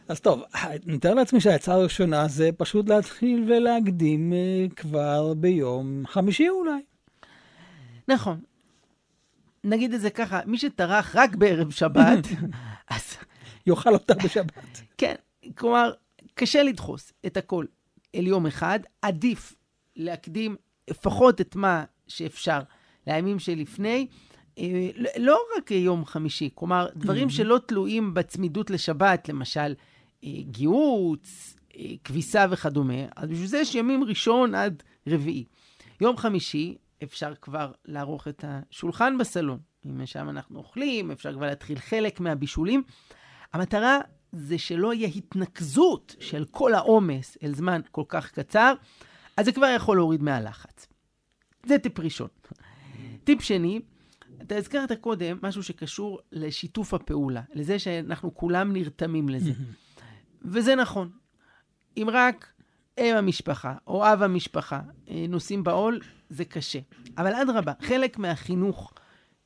[0.08, 6.50] אז טוב, אני מתאר לעצמי שהעצה הראשונה זה פשוט להתחיל ולהקדים אה, כבר ביום חמישי
[6.50, 6.82] אולי.
[8.08, 8.42] נכון.
[9.64, 12.28] נגיד את זה ככה, מי שטרח רק בערב שבת,
[12.90, 13.18] אז...
[13.68, 14.82] יאכל אותה בשבת.
[14.98, 15.16] כן,
[15.56, 15.92] כלומר,
[16.34, 17.66] קשה לדחוס את הכל
[18.16, 19.56] אל יום אחד, עדיף
[19.96, 20.56] להקדים
[20.90, 22.60] לפחות את מה שאפשר
[23.08, 24.08] לימים שלפני.
[24.60, 29.74] אה, לא רק יום חמישי, כלומר, דברים שלא תלויים בצמידות לשבת, למשל,
[30.24, 35.46] גיהוץ, אה, כביסה וכדומה, אז בשביל זה יש ימים ראשון עד רביעי.
[36.02, 39.60] יום חמישי אפשר כבר לערוך את השולחן בסלון.
[39.86, 42.84] אם שם אנחנו אוכלים, אפשר כבר להתחיל חלק מהבישולים.
[43.54, 44.00] המטרה
[44.32, 48.74] זה שלא יהיה התנקזות של כל העומס אל זמן כל כך קצר,
[49.38, 50.88] אז זה כבר יכול להוריד מהלחץ.
[51.66, 52.28] זה טיפ ראשון.
[53.24, 53.80] טיפ שני,
[54.42, 59.52] אתה הזכרת קודם משהו שקשור לשיתוף הפעולה, לזה שאנחנו כולם נרתמים לזה.
[60.48, 61.10] וזה נכון.
[61.98, 62.54] אם רק
[62.98, 66.80] אם המשפחה או אב המשפחה אה, נושאים בעול, זה קשה.
[67.18, 68.94] אבל אדרבה, חלק מהחינוך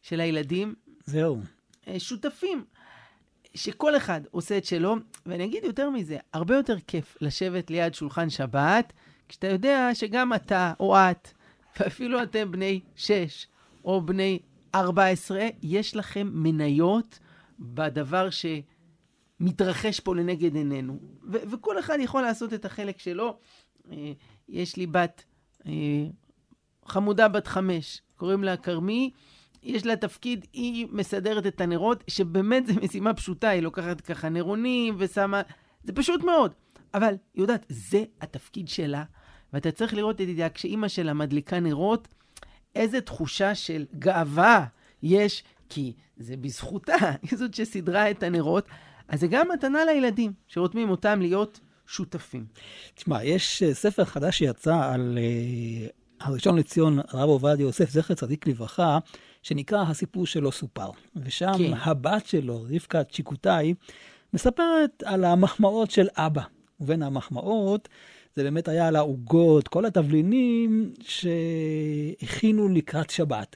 [0.01, 0.75] של הילדים...
[1.05, 1.41] זהו.
[1.87, 2.65] אה, שותפים.
[3.55, 8.29] שכל אחד עושה את שלו, ואני אגיד יותר מזה, הרבה יותר כיף לשבת ליד שולחן
[8.29, 8.93] שבת,
[9.29, 11.31] כשאתה יודע שגם אתה או את,
[11.79, 13.47] ואפילו אתם בני 6
[13.85, 14.39] או בני
[14.75, 17.19] 14, יש לכם מניות
[17.59, 18.29] בדבר
[19.41, 20.99] שמתרחש פה לנגד עינינו.
[21.31, 23.37] ו- וכל אחד יכול לעשות את החלק שלו.
[23.91, 24.11] אה,
[24.49, 25.23] יש לי בת
[25.65, 25.71] אה,
[26.85, 29.11] חמודה בת חמש, קוראים לה כרמי.
[29.63, 34.95] יש לה תפקיד, היא מסדרת את הנרות, שבאמת זו משימה פשוטה, היא לוקחת ככה נרונים
[34.97, 35.41] ושמה...
[35.83, 36.53] זה פשוט מאוד.
[36.93, 39.03] אבל היא יודעת, זה התפקיד שלה,
[39.53, 42.07] ואתה צריך לראות, ידידיה, כשאימא שלה מדליקה נרות,
[42.75, 44.65] איזה תחושה של גאווה
[45.03, 46.95] יש, כי זה בזכותה,
[47.29, 48.65] היא זאת שסידרה את הנרות.
[49.11, 52.45] אז זה גם מתנה לילדים, שרותמים אותם להיות שותפים.
[52.95, 58.47] תשמע, יש אה, ספר חדש שיצא על uh, הראשון לציון, הרב עובדיה יוסף, זכר צדיק
[58.47, 58.99] לברכה,
[59.43, 60.89] שנקרא הסיפור שלא סופר.
[61.15, 61.73] ושם כן.
[61.73, 63.73] הבת שלו, רבקה צ'יקוטאי,
[64.33, 66.41] מספרת על המחמאות של אבא.
[66.79, 67.89] ובין המחמאות,
[68.35, 73.55] זה באמת היה על העוגות, כל התבלינים שהכינו לקראת שבת.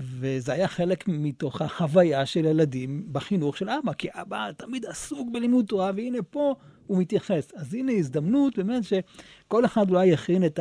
[0.00, 5.66] וזה היה חלק מתוך החוויה של ילדים בחינוך של אבא, כי אבא תמיד עסוק בלימוד
[5.66, 6.54] תורה, והנה פה
[6.86, 7.52] הוא מתייחס.
[7.56, 10.60] אז הנה הזדמנות באמת שכל אחד אולי יכין את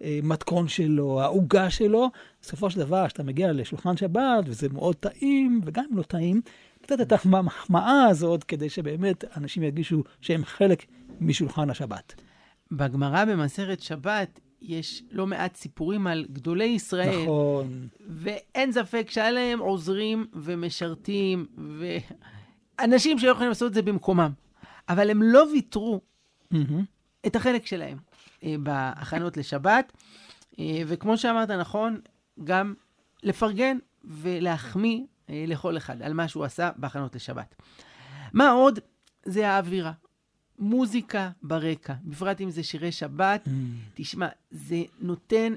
[0.00, 2.10] המתכון שלו, העוגה שלו.
[2.42, 6.40] בסופו של דבר, כשאתה מגיע לשולחן שבת, וזה מאוד טעים, וגם אם לא טעים,
[6.82, 10.84] קצת את המחמאה הזאת, כדי שבאמת אנשים ירגישו שהם חלק
[11.20, 12.14] משולחן השבת.
[12.72, 17.22] בגמרא במסכת שבת יש לא מעט סיפורים על גדולי ישראל.
[17.22, 17.88] נכון.
[18.08, 21.46] ואין ספק שהיה להם עוזרים ומשרתים,
[22.78, 24.30] ואנשים שהיו יכולים לעשות את זה במקומם.
[24.88, 26.00] אבל הם לא ויתרו
[26.54, 27.26] Mm-hmm.
[27.26, 27.98] את החלק שלהם
[28.44, 29.92] אה, בהכנות לשבת.
[30.58, 32.00] אה, וכמו שאמרת נכון,
[32.44, 32.74] גם
[33.22, 37.54] לפרגן ולהחמיא אה, לכל אחד על מה שהוא עשה בהכנות לשבת.
[38.32, 38.78] מה עוד?
[39.24, 39.92] זה האווירה.
[40.60, 43.46] מוזיקה ברקע, בפרט אם זה שירי שבת.
[43.46, 43.50] Mm.
[43.94, 45.54] תשמע, זה נותן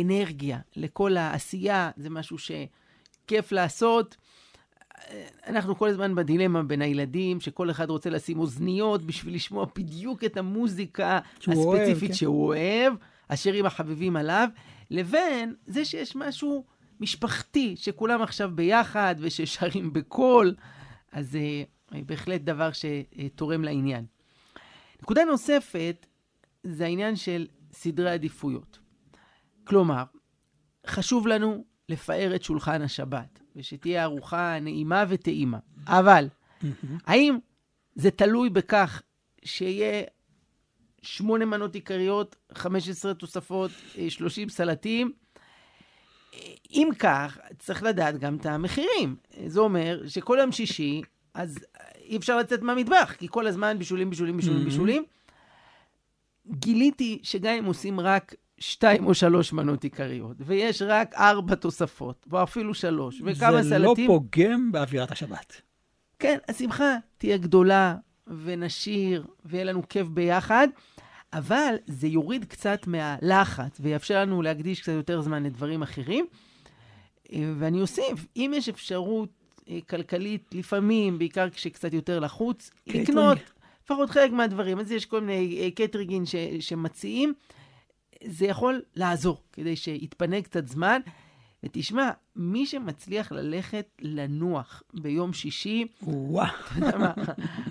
[0.00, 4.16] אנרגיה לכל העשייה, זה משהו שכיף לעשות.
[5.46, 10.36] אנחנו כל הזמן בדילמה בין הילדים, שכל אחד רוצה לשים אוזניות בשביל לשמוע בדיוק את
[10.36, 12.14] המוזיקה שהוא אוהב, הספציפית כן.
[12.16, 12.92] שהוא אוהב,
[13.30, 14.48] השירים החביבים עליו,
[14.90, 16.64] לבין זה שיש משהו
[17.00, 20.54] משפחתי, שכולם עכשיו ביחד וששרים בקול,
[21.12, 21.40] אז זה
[21.92, 24.04] בהחלט דבר שתורם לעניין.
[25.06, 26.06] נקודה נוספת
[26.62, 28.78] זה העניין של סדרי עדיפויות.
[29.64, 30.02] כלומר,
[30.86, 35.58] חשוב לנו לפאר את שולחן השבת, ושתהיה ארוחה נעימה וטעימה.
[35.86, 36.28] אבל,
[37.06, 37.38] האם
[37.94, 39.02] זה תלוי בכך
[39.44, 40.02] שיהיה
[41.02, 45.12] שמונה מנות עיקריות, 15 תוספות, אה, 30 סלטים?
[46.34, 46.40] אה,
[46.70, 49.16] אם כך, צריך לדעת גם את המחירים.
[49.46, 51.02] זה אומר שכל יום שישי,
[51.36, 51.58] אז
[52.04, 54.64] אי אפשר לצאת מהמטבח, כי כל הזמן בישולים, בישולים, בישולים, Mhm.
[54.64, 55.04] בישולים.
[56.50, 62.42] גיליתי שגם אם עושים רק שתיים או שלוש מנות עיקריות, ויש רק ארבע תוספות, או
[62.42, 64.10] אפילו שלוש, וכמה זה סלטים...
[64.10, 65.60] לא פוגם באווירת השבת.
[66.18, 67.96] כן, השמחה תהיה גדולה,
[68.44, 70.68] ונשיר, ויהיה לנו כיף ביחד,
[71.32, 76.26] אבל זה יוריד קצת מהלחץ, ויאפשר לנו להקדיש קצת יותר זמן לדברים אחרים.
[77.58, 79.28] ואני אוסיף, אם יש אפשרות
[79.88, 83.08] כלכלית, לפעמים, בעיקר כשקצת יותר לחוץ, קייטרינג.
[83.08, 83.38] לקנות
[83.84, 84.78] לפחות חלק מהדברים.
[84.78, 87.34] אז יש כל מיני אה, קייטרינגים ש, שמציעים,
[88.24, 91.00] זה יכול לעזור, כדי שיתפנה קצת זמן.
[91.62, 96.46] ותשמע, מי שמצליח ללכת לנוח ביום שישי, וואו.
[96.46, 97.12] אתה יודע מה,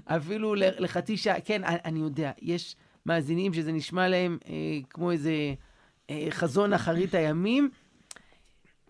[0.06, 4.54] אפילו לחצי שעה, כן, אני יודע, יש מאזינים שזה נשמע להם אה,
[4.90, 5.54] כמו איזה
[6.10, 7.70] אה, חזון אחרית הימים.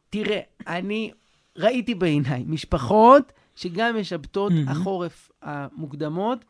[0.10, 1.12] תראה, אני
[1.58, 4.70] ראיתי בעיניי משפחות שגם משבתות מהמם.
[4.70, 6.46] החורף המוקדמות,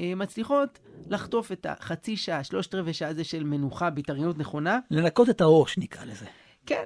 [0.00, 5.30] אה, מצליחות לחטוף את החצי שעה, שלושת רבעי שעה הזה של מנוחה בהתארגנות נכונה, לנקות
[5.30, 6.26] את הראש, נקרא לזה.
[6.66, 6.84] כן,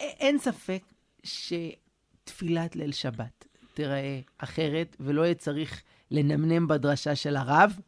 [0.00, 0.82] אין ספק
[1.22, 7.78] שתפילת ליל שבת תיראה אחרת, ולא יהיה צריך לנמנם בדרשה של הרב.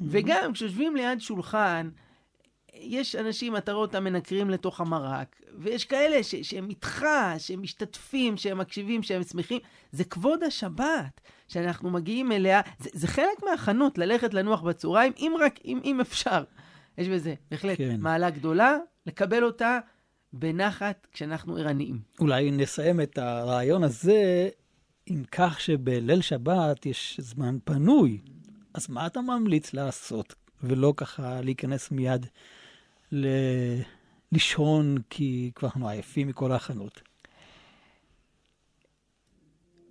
[0.00, 1.88] וגם כשיושבים ליד שולחן,
[2.80, 7.04] יש אנשים, אתה רואה אותם מנקרים לתוך המרק, ויש כאלה ש- שהם איתך,
[7.38, 9.58] שהם משתתפים, שהם מקשיבים, שהם שמחים.
[9.92, 12.60] זה כבוד השבת שאנחנו מגיעים אליה.
[12.78, 16.44] זה, זה חלק מההכנות, ללכת לנוח בצהריים, אם רק, אם, אם אפשר.
[16.98, 17.96] יש בזה בהחלט כן.
[18.00, 19.78] מעלה גדולה, לקבל אותה
[20.32, 21.98] בנחת כשאנחנו ערניים.
[22.20, 24.48] אולי נסיים את הרעיון הזה
[25.06, 28.18] עם כך שבליל שבת יש זמן פנוי.
[28.74, 32.26] אז מה אתה ממליץ לעשות, ולא ככה להיכנס מיד
[33.14, 33.26] ל...
[34.32, 37.00] לישון, כי כבר אנחנו עייפים מכל ההכנות.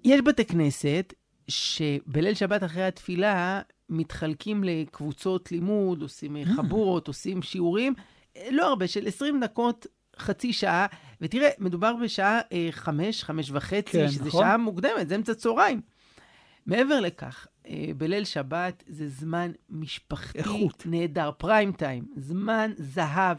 [0.04, 1.14] יש בתי כנסת
[1.48, 7.94] שבליל שבת אחרי התפילה מתחלקים לקבוצות לימוד, עושים אה, חבורות, עושים שיעורים,
[8.52, 10.86] לא הרבה, של 20 דקות, חצי שעה,
[11.22, 14.42] ותראה, מדובר בשעה אה, חמש, חמש וחצי, כן, שזה נכון.
[14.42, 15.82] שעה מוקדמת, זה אמצע צהריים.
[16.66, 17.48] מעבר לכך,
[17.98, 20.84] בליל שבת זה זמן משפחתי איכות.
[20.86, 23.38] נהדר, פריים טיים, זמן זהב.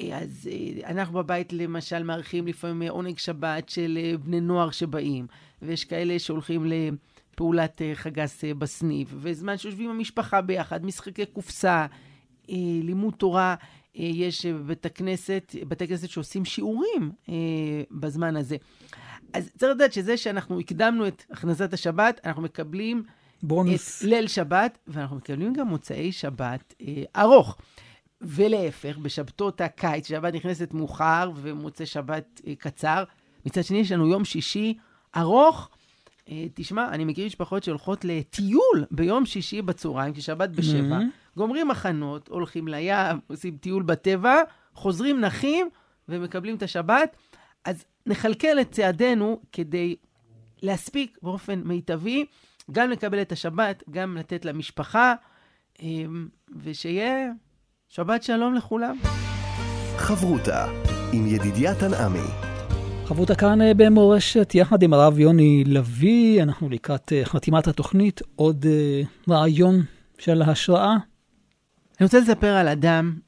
[0.00, 4.70] אה, אז אה, אנחנו בבית למשל מארחים לפעמים אה, עונג שבת של אה, בני נוער
[4.70, 5.26] שבאים,
[5.62, 11.86] ויש כאלה שהולכים לפעולת אה, חגס אה, בסניף, וזמן שיושבים המשפחה ביחד, משחקי קופסה,
[12.50, 13.54] אה, לימוד תורה.
[13.98, 17.34] אה, יש אה, בית הכנסת, בתי כנסת שעושים שיעורים אה,
[17.90, 18.56] בזמן הזה.
[19.32, 23.02] אז צריך לדעת שזה שאנחנו הקדמנו את הכנסת השבת, אנחנו מקבלים
[23.42, 23.98] בונוס.
[23.98, 27.56] את ליל שבת, ואנחנו מקבלים גם מוצאי שבת אה, ארוך.
[28.20, 33.04] ולהפך, בשבתות הקיץ, שבת נכנסת מאוחר ומוצאי שבת אה, קצר.
[33.46, 34.74] מצד שני, יש לנו יום שישי
[35.16, 35.68] ארוך.
[36.30, 41.36] אה, תשמע, אני מכיר משפחות שהולכות לטיול ביום שישי בצהריים, כי שבת בשבע, Mhm.
[41.36, 44.36] גומרים מחנות, הולכים לים, עושים טיול בטבע,
[44.74, 45.68] חוזרים נחים
[46.08, 47.16] ומקבלים את השבת.
[47.64, 49.96] אז נכלכל את צעדינו כדי
[50.62, 52.24] להספיק באופן מיטבי,
[52.70, 55.14] גם לקבל את השבת, גם לתת למשפחה,
[55.82, 56.28] אמ,
[56.62, 57.30] ושיהיה
[57.88, 58.96] שבת שלום לכולם.
[59.96, 60.66] חברותה
[61.12, 62.50] עם ידידיה תנעמי.
[63.10, 68.66] חברותה כאן אה, במורשת, יחד עם הרב יוני לביא, אנחנו לקראת אה, חתימת התוכנית, עוד
[68.68, 69.82] אה, רעיון
[70.18, 70.92] של השראה.
[72.00, 73.18] אני רוצה לספר על אדם,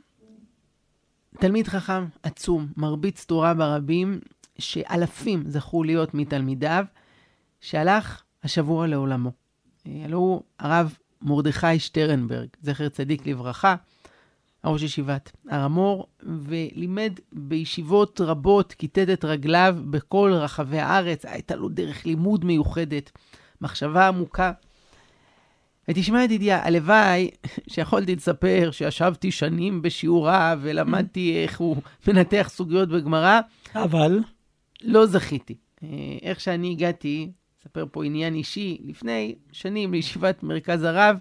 [1.38, 4.20] תלמיד חכם עצום, מרביץ תורה ברבים,
[4.58, 6.84] שאלפים זכו להיות מתלמידיו,
[7.60, 9.32] שהלך השבוע לעולמו.
[9.86, 13.74] הלוא הוא הרב מרדכי שטרנברג, זכר צדיק לברכה,
[14.64, 21.68] ראש ישיבת הר המור, ולימד בישיבות רבות, כיתת את רגליו בכל רחבי הארץ, הייתה לו
[21.68, 23.11] דרך לימוד מיוחדת,
[23.61, 24.53] מחשבה עמוקה.
[25.88, 27.30] ותשמע ידידיה, הלוואי
[27.68, 31.76] שיכולתי לספר שישבתי שנים בשיעוריו ולמדתי איך הוא
[32.09, 33.40] מנתח סוגיות בגמרא.
[33.74, 34.20] אבל?
[34.82, 35.57] לא זכיתי.
[36.22, 37.32] איך שאני הגעתי,
[37.62, 41.16] אספר פה עניין אישי, לפני שנים לישיבת מרכז הרב,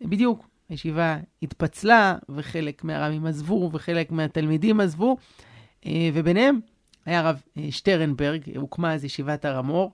[0.00, 5.16] בדיוק, הישיבה התפצלה, וחלק מהרבים עזבו, וחלק מהתלמידים עזבו,
[5.86, 6.60] וביניהם
[7.06, 9.92] היה הרב שטרנברג, הוקמה אז ישיבת הר המור,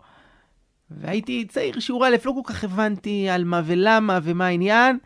[0.90, 4.98] והייתי צעיר, שיעור א', לא כל כך הבנתי על מה ולמה ומה העניין,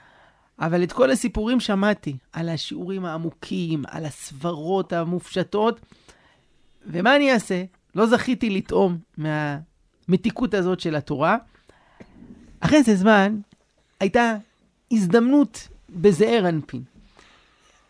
[0.58, 5.80] אבל את כל הסיפורים שמעתי, על השיעורים העמוקים, על הסברות המופשטות,
[6.86, 7.64] ומה אני אעשה?
[7.94, 8.98] לא זכיתי לטעום
[10.08, 11.36] מהמתיקות הזאת של התורה.
[12.60, 13.36] אחרי איזה זמן,
[14.00, 14.36] הייתה
[14.90, 16.82] הזדמנות בזעיר אנפין.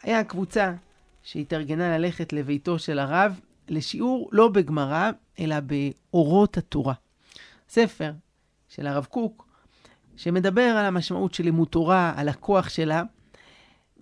[0.02, 0.72] היה קבוצה
[1.22, 6.94] שהתארגנה ללכת לביתו של הרב לשיעור לא בגמרא, אלא באורות התורה.
[7.68, 8.12] ספר
[8.68, 9.46] של הרב קוק,
[10.16, 13.02] שמדבר על המשמעות של לימוד תורה, על הכוח שלה,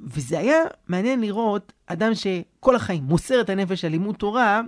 [0.01, 0.59] וזה היה
[0.89, 4.61] מעניין לראות אדם שכל החיים מוסר את הנפש על לימוד תורה,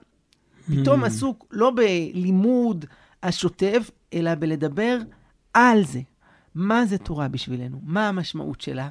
[0.66, 1.06] פתאום mm.
[1.06, 2.84] עסוק לא בלימוד
[3.24, 4.98] השוטף, אלא בלדבר
[5.54, 6.00] על זה.
[6.54, 7.80] מה זה תורה בשבילנו?
[7.82, 8.88] מה המשמעות שלה?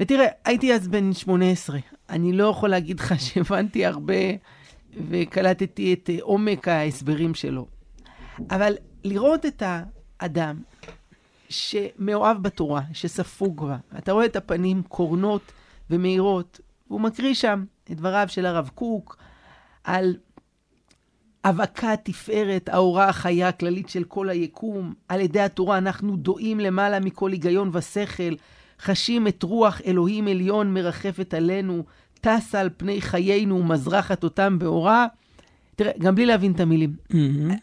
[0.00, 1.78] ותראה, הייתי אז בן 18.
[2.10, 4.14] אני לא יכול להגיד לך שהבנתי הרבה
[5.10, 7.66] וקלטתי את עומק ההסברים שלו.
[8.50, 8.74] אבל
[9.04, 9.62] לראות את
[10.20, 10.62] האדם
[11.48, 15.52] שמאוהב בתורה, שספוג בה, אתה רואה את הפנים קורנות
[15.90, 19.16] ומאירות, והוא מקריא שם את דבריו של הרב קוק
[19.84, 20.16] על
[21.44, 24.94] אבקה תפארת, האורה החיה הכללית של כל היקום.
[25.08, 28.34] על ידי התורה אנחנו דועים למעלה מכל היגיון ושכל,
[28.80, 31.84] חשים את רוח אלוהים עליון מרחפת עלינו,
[32.20, 35.06] טסה על פני חיינו ומזרחת אותם באורה.
[35.76, 37.14] תראה, גם בלי להבין את המילים, mm-hmm.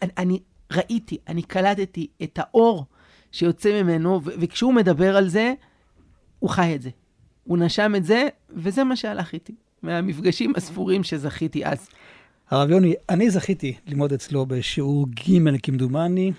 [0.02, 0.40] אני, אני
[0.72, 2.84] ראיתי, אני קלטתי את האור
[3.32, 5.54] שיוצא ממנו, ו- וכשהוא מדבר על זה,
[6.38, 6.90] הוא חי את זה.
[7.44, 11.88] הוא נשם את זה, וזה מה שהלך איתי, מהמפגשים הספורים שזכיתי אז.
[12.50, 16.32] הרב יוני, אני זכיתי ללמוד אצלו בשיעור ג' כמדומני,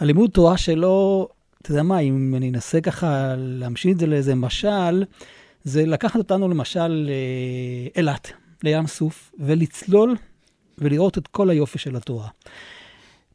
[0.00, 1.28] והלימוד תורה שלו,
[1.62, 5.04] אתה יודע מה, אם אני אנסה ככה להמשיך את זה לאיזה משל,
[5.64, 7.06] זה לקחת אותנו למשל
[7.94, 10.16] לאילת, לים סוף, ולצלול
[10.78, 12.28] ולראות את כל היופי של התורה.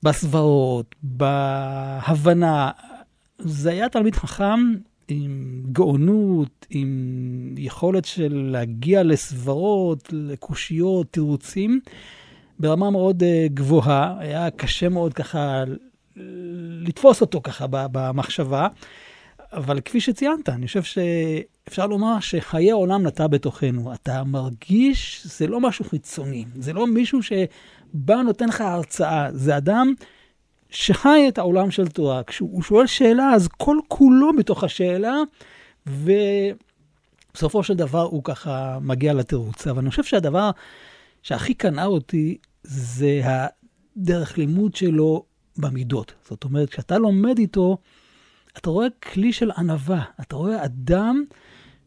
[0.04, 2.72] בסברות, בהבנה.
[3.40, 4.60] זה היה תלמיד חכם
[5.08, 11.80] עם גאונות, עם יכולת של להגיע לסברות, לקושיות, תירוצים,
[12.60, 14.16] ברמה מאוד uh, גבוהה.
[14.20, 15.64] היה קשה מאוד ככה
[16.86, 18.68] לתפוס אותו ככה במחשבה.
[19.54, 23.94] אבל כפי שציינת, אני חושב שאפשר לומר שחיי העולם נטע בתוכנו.
[23.94, 29.94] אתה מרגיש, זה לא משהו חיצוני, זה לא מישהו שבא נותן לך הרצאה, זה אדם
[30.72, 32.24] שחי את העולם של תורה.
[32.24, 35.16] כשהוא שואל שאלה, אז כל כולו מתוך השאלה,
[35.88, 39.68] ובסופו של דבר הוא ככה מגיע לתירוץ.
[39.68, 40.52] אבל אני חושב שהדבר
[41.24, 45.26] שהכי קנאה אותי זה הדרך לימוד שלו
[45.58, 46.14] במידות.
[46.30, 47.78] זאת אומרת, כשאתה לומד איתו,
[48.58, 51.24] אתה רואה כלי של ענווה, אתה רואה אדם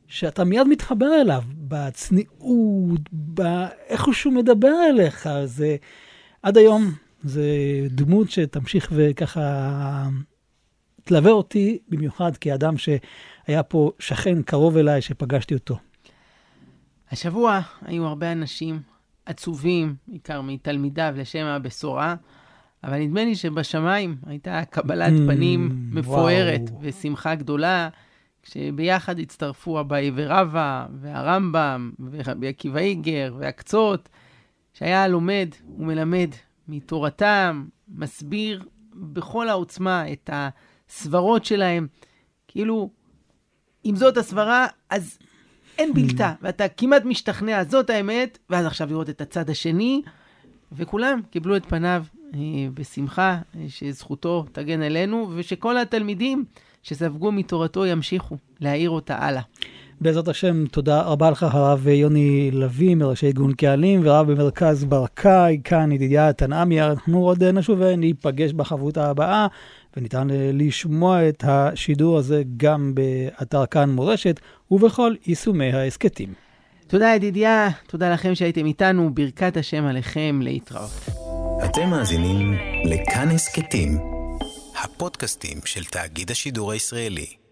[0.08, 5.28] שאתה מיד מתחבר אליו, בצניעות, באיך שהוא מדבר אליך.
[5.44, 5.76] זה,
[6.42, 6.92] עד היום
[7.24, 7.46] זה
[7.90, 10.08] דמות שתמשיך וככה
[11.04, 15.78] תלווה אותי, במיוחד כאדם שהיה פה שכן קרוב אליי, שפגשתי אותו.
[17.10, 18.80] השבוע היו הרבה אנשים
[19.26, 22.14] עצובים, בעיקר מתלמידיו, לשם הבשורה.
[22.84, 26.80] אבל נדמה לי שבשמיים הייתה קבלת mm, פנים מפוארת וואו.
[26.82, 27.88] ושמחה גדולה,
[28.42, 34.08] כשביחד הצטרפו אביי ורבא, והרמב"ם, ורבי עקיבא איגר, והקצות,
[34.74, 35.48] שהיה לומד
[35.78, 36.28] ומלמד
[36.68, 41.86] מתורתם, מסביר בכל העוצמה את הסברות שלהם.
[42.48, 42.90] כאילו,
[43.84, 45.18] אם זאת הסברה, אז
[45.78, 50.02] אין בלתה, ואתה כמעט משתכנע, זאת האמת, ואז עכשיו לראות את הצד השני,
[50.72, 52.04] וכולם קיבלו את פניו
[52.34, 52.40] אה,
[52.74, 56.44] בשמחה, אה, שזכותו תגן עלינו, ושכל התלמידים
[56.82, 59.42] שספגו מתורתו ימשיכו להאיר אותה הלאה.
[60.00, 65.92] בעזרת השם, תודה רבה לך, הרב יוני לביא, מראשי ארגון קהלים, ורב במרכז ברקאי, כאן
[65.92, 66.82] ידידיה תנעמי.
[66.82, 69.46] אנחנו עוד נשוב וניפגש בחברותה הבאה,
[69.96, 74.40] וניתן לשמוע את השידור הזה גם באתר כאן מורשת,
[74.70, 76.32] ובכל יישומי ההסכתים.
[76.86, 81.08] תודה ידידיה, תודה לכם שהייתם איתנו, ברכת השם עליכם, להתראות.
[81.64, 83.98] אתם מאזינים לכאן הסכתים,
[84.82, 87.43] הפודקאסטים של תאגיד השידור הישראלי.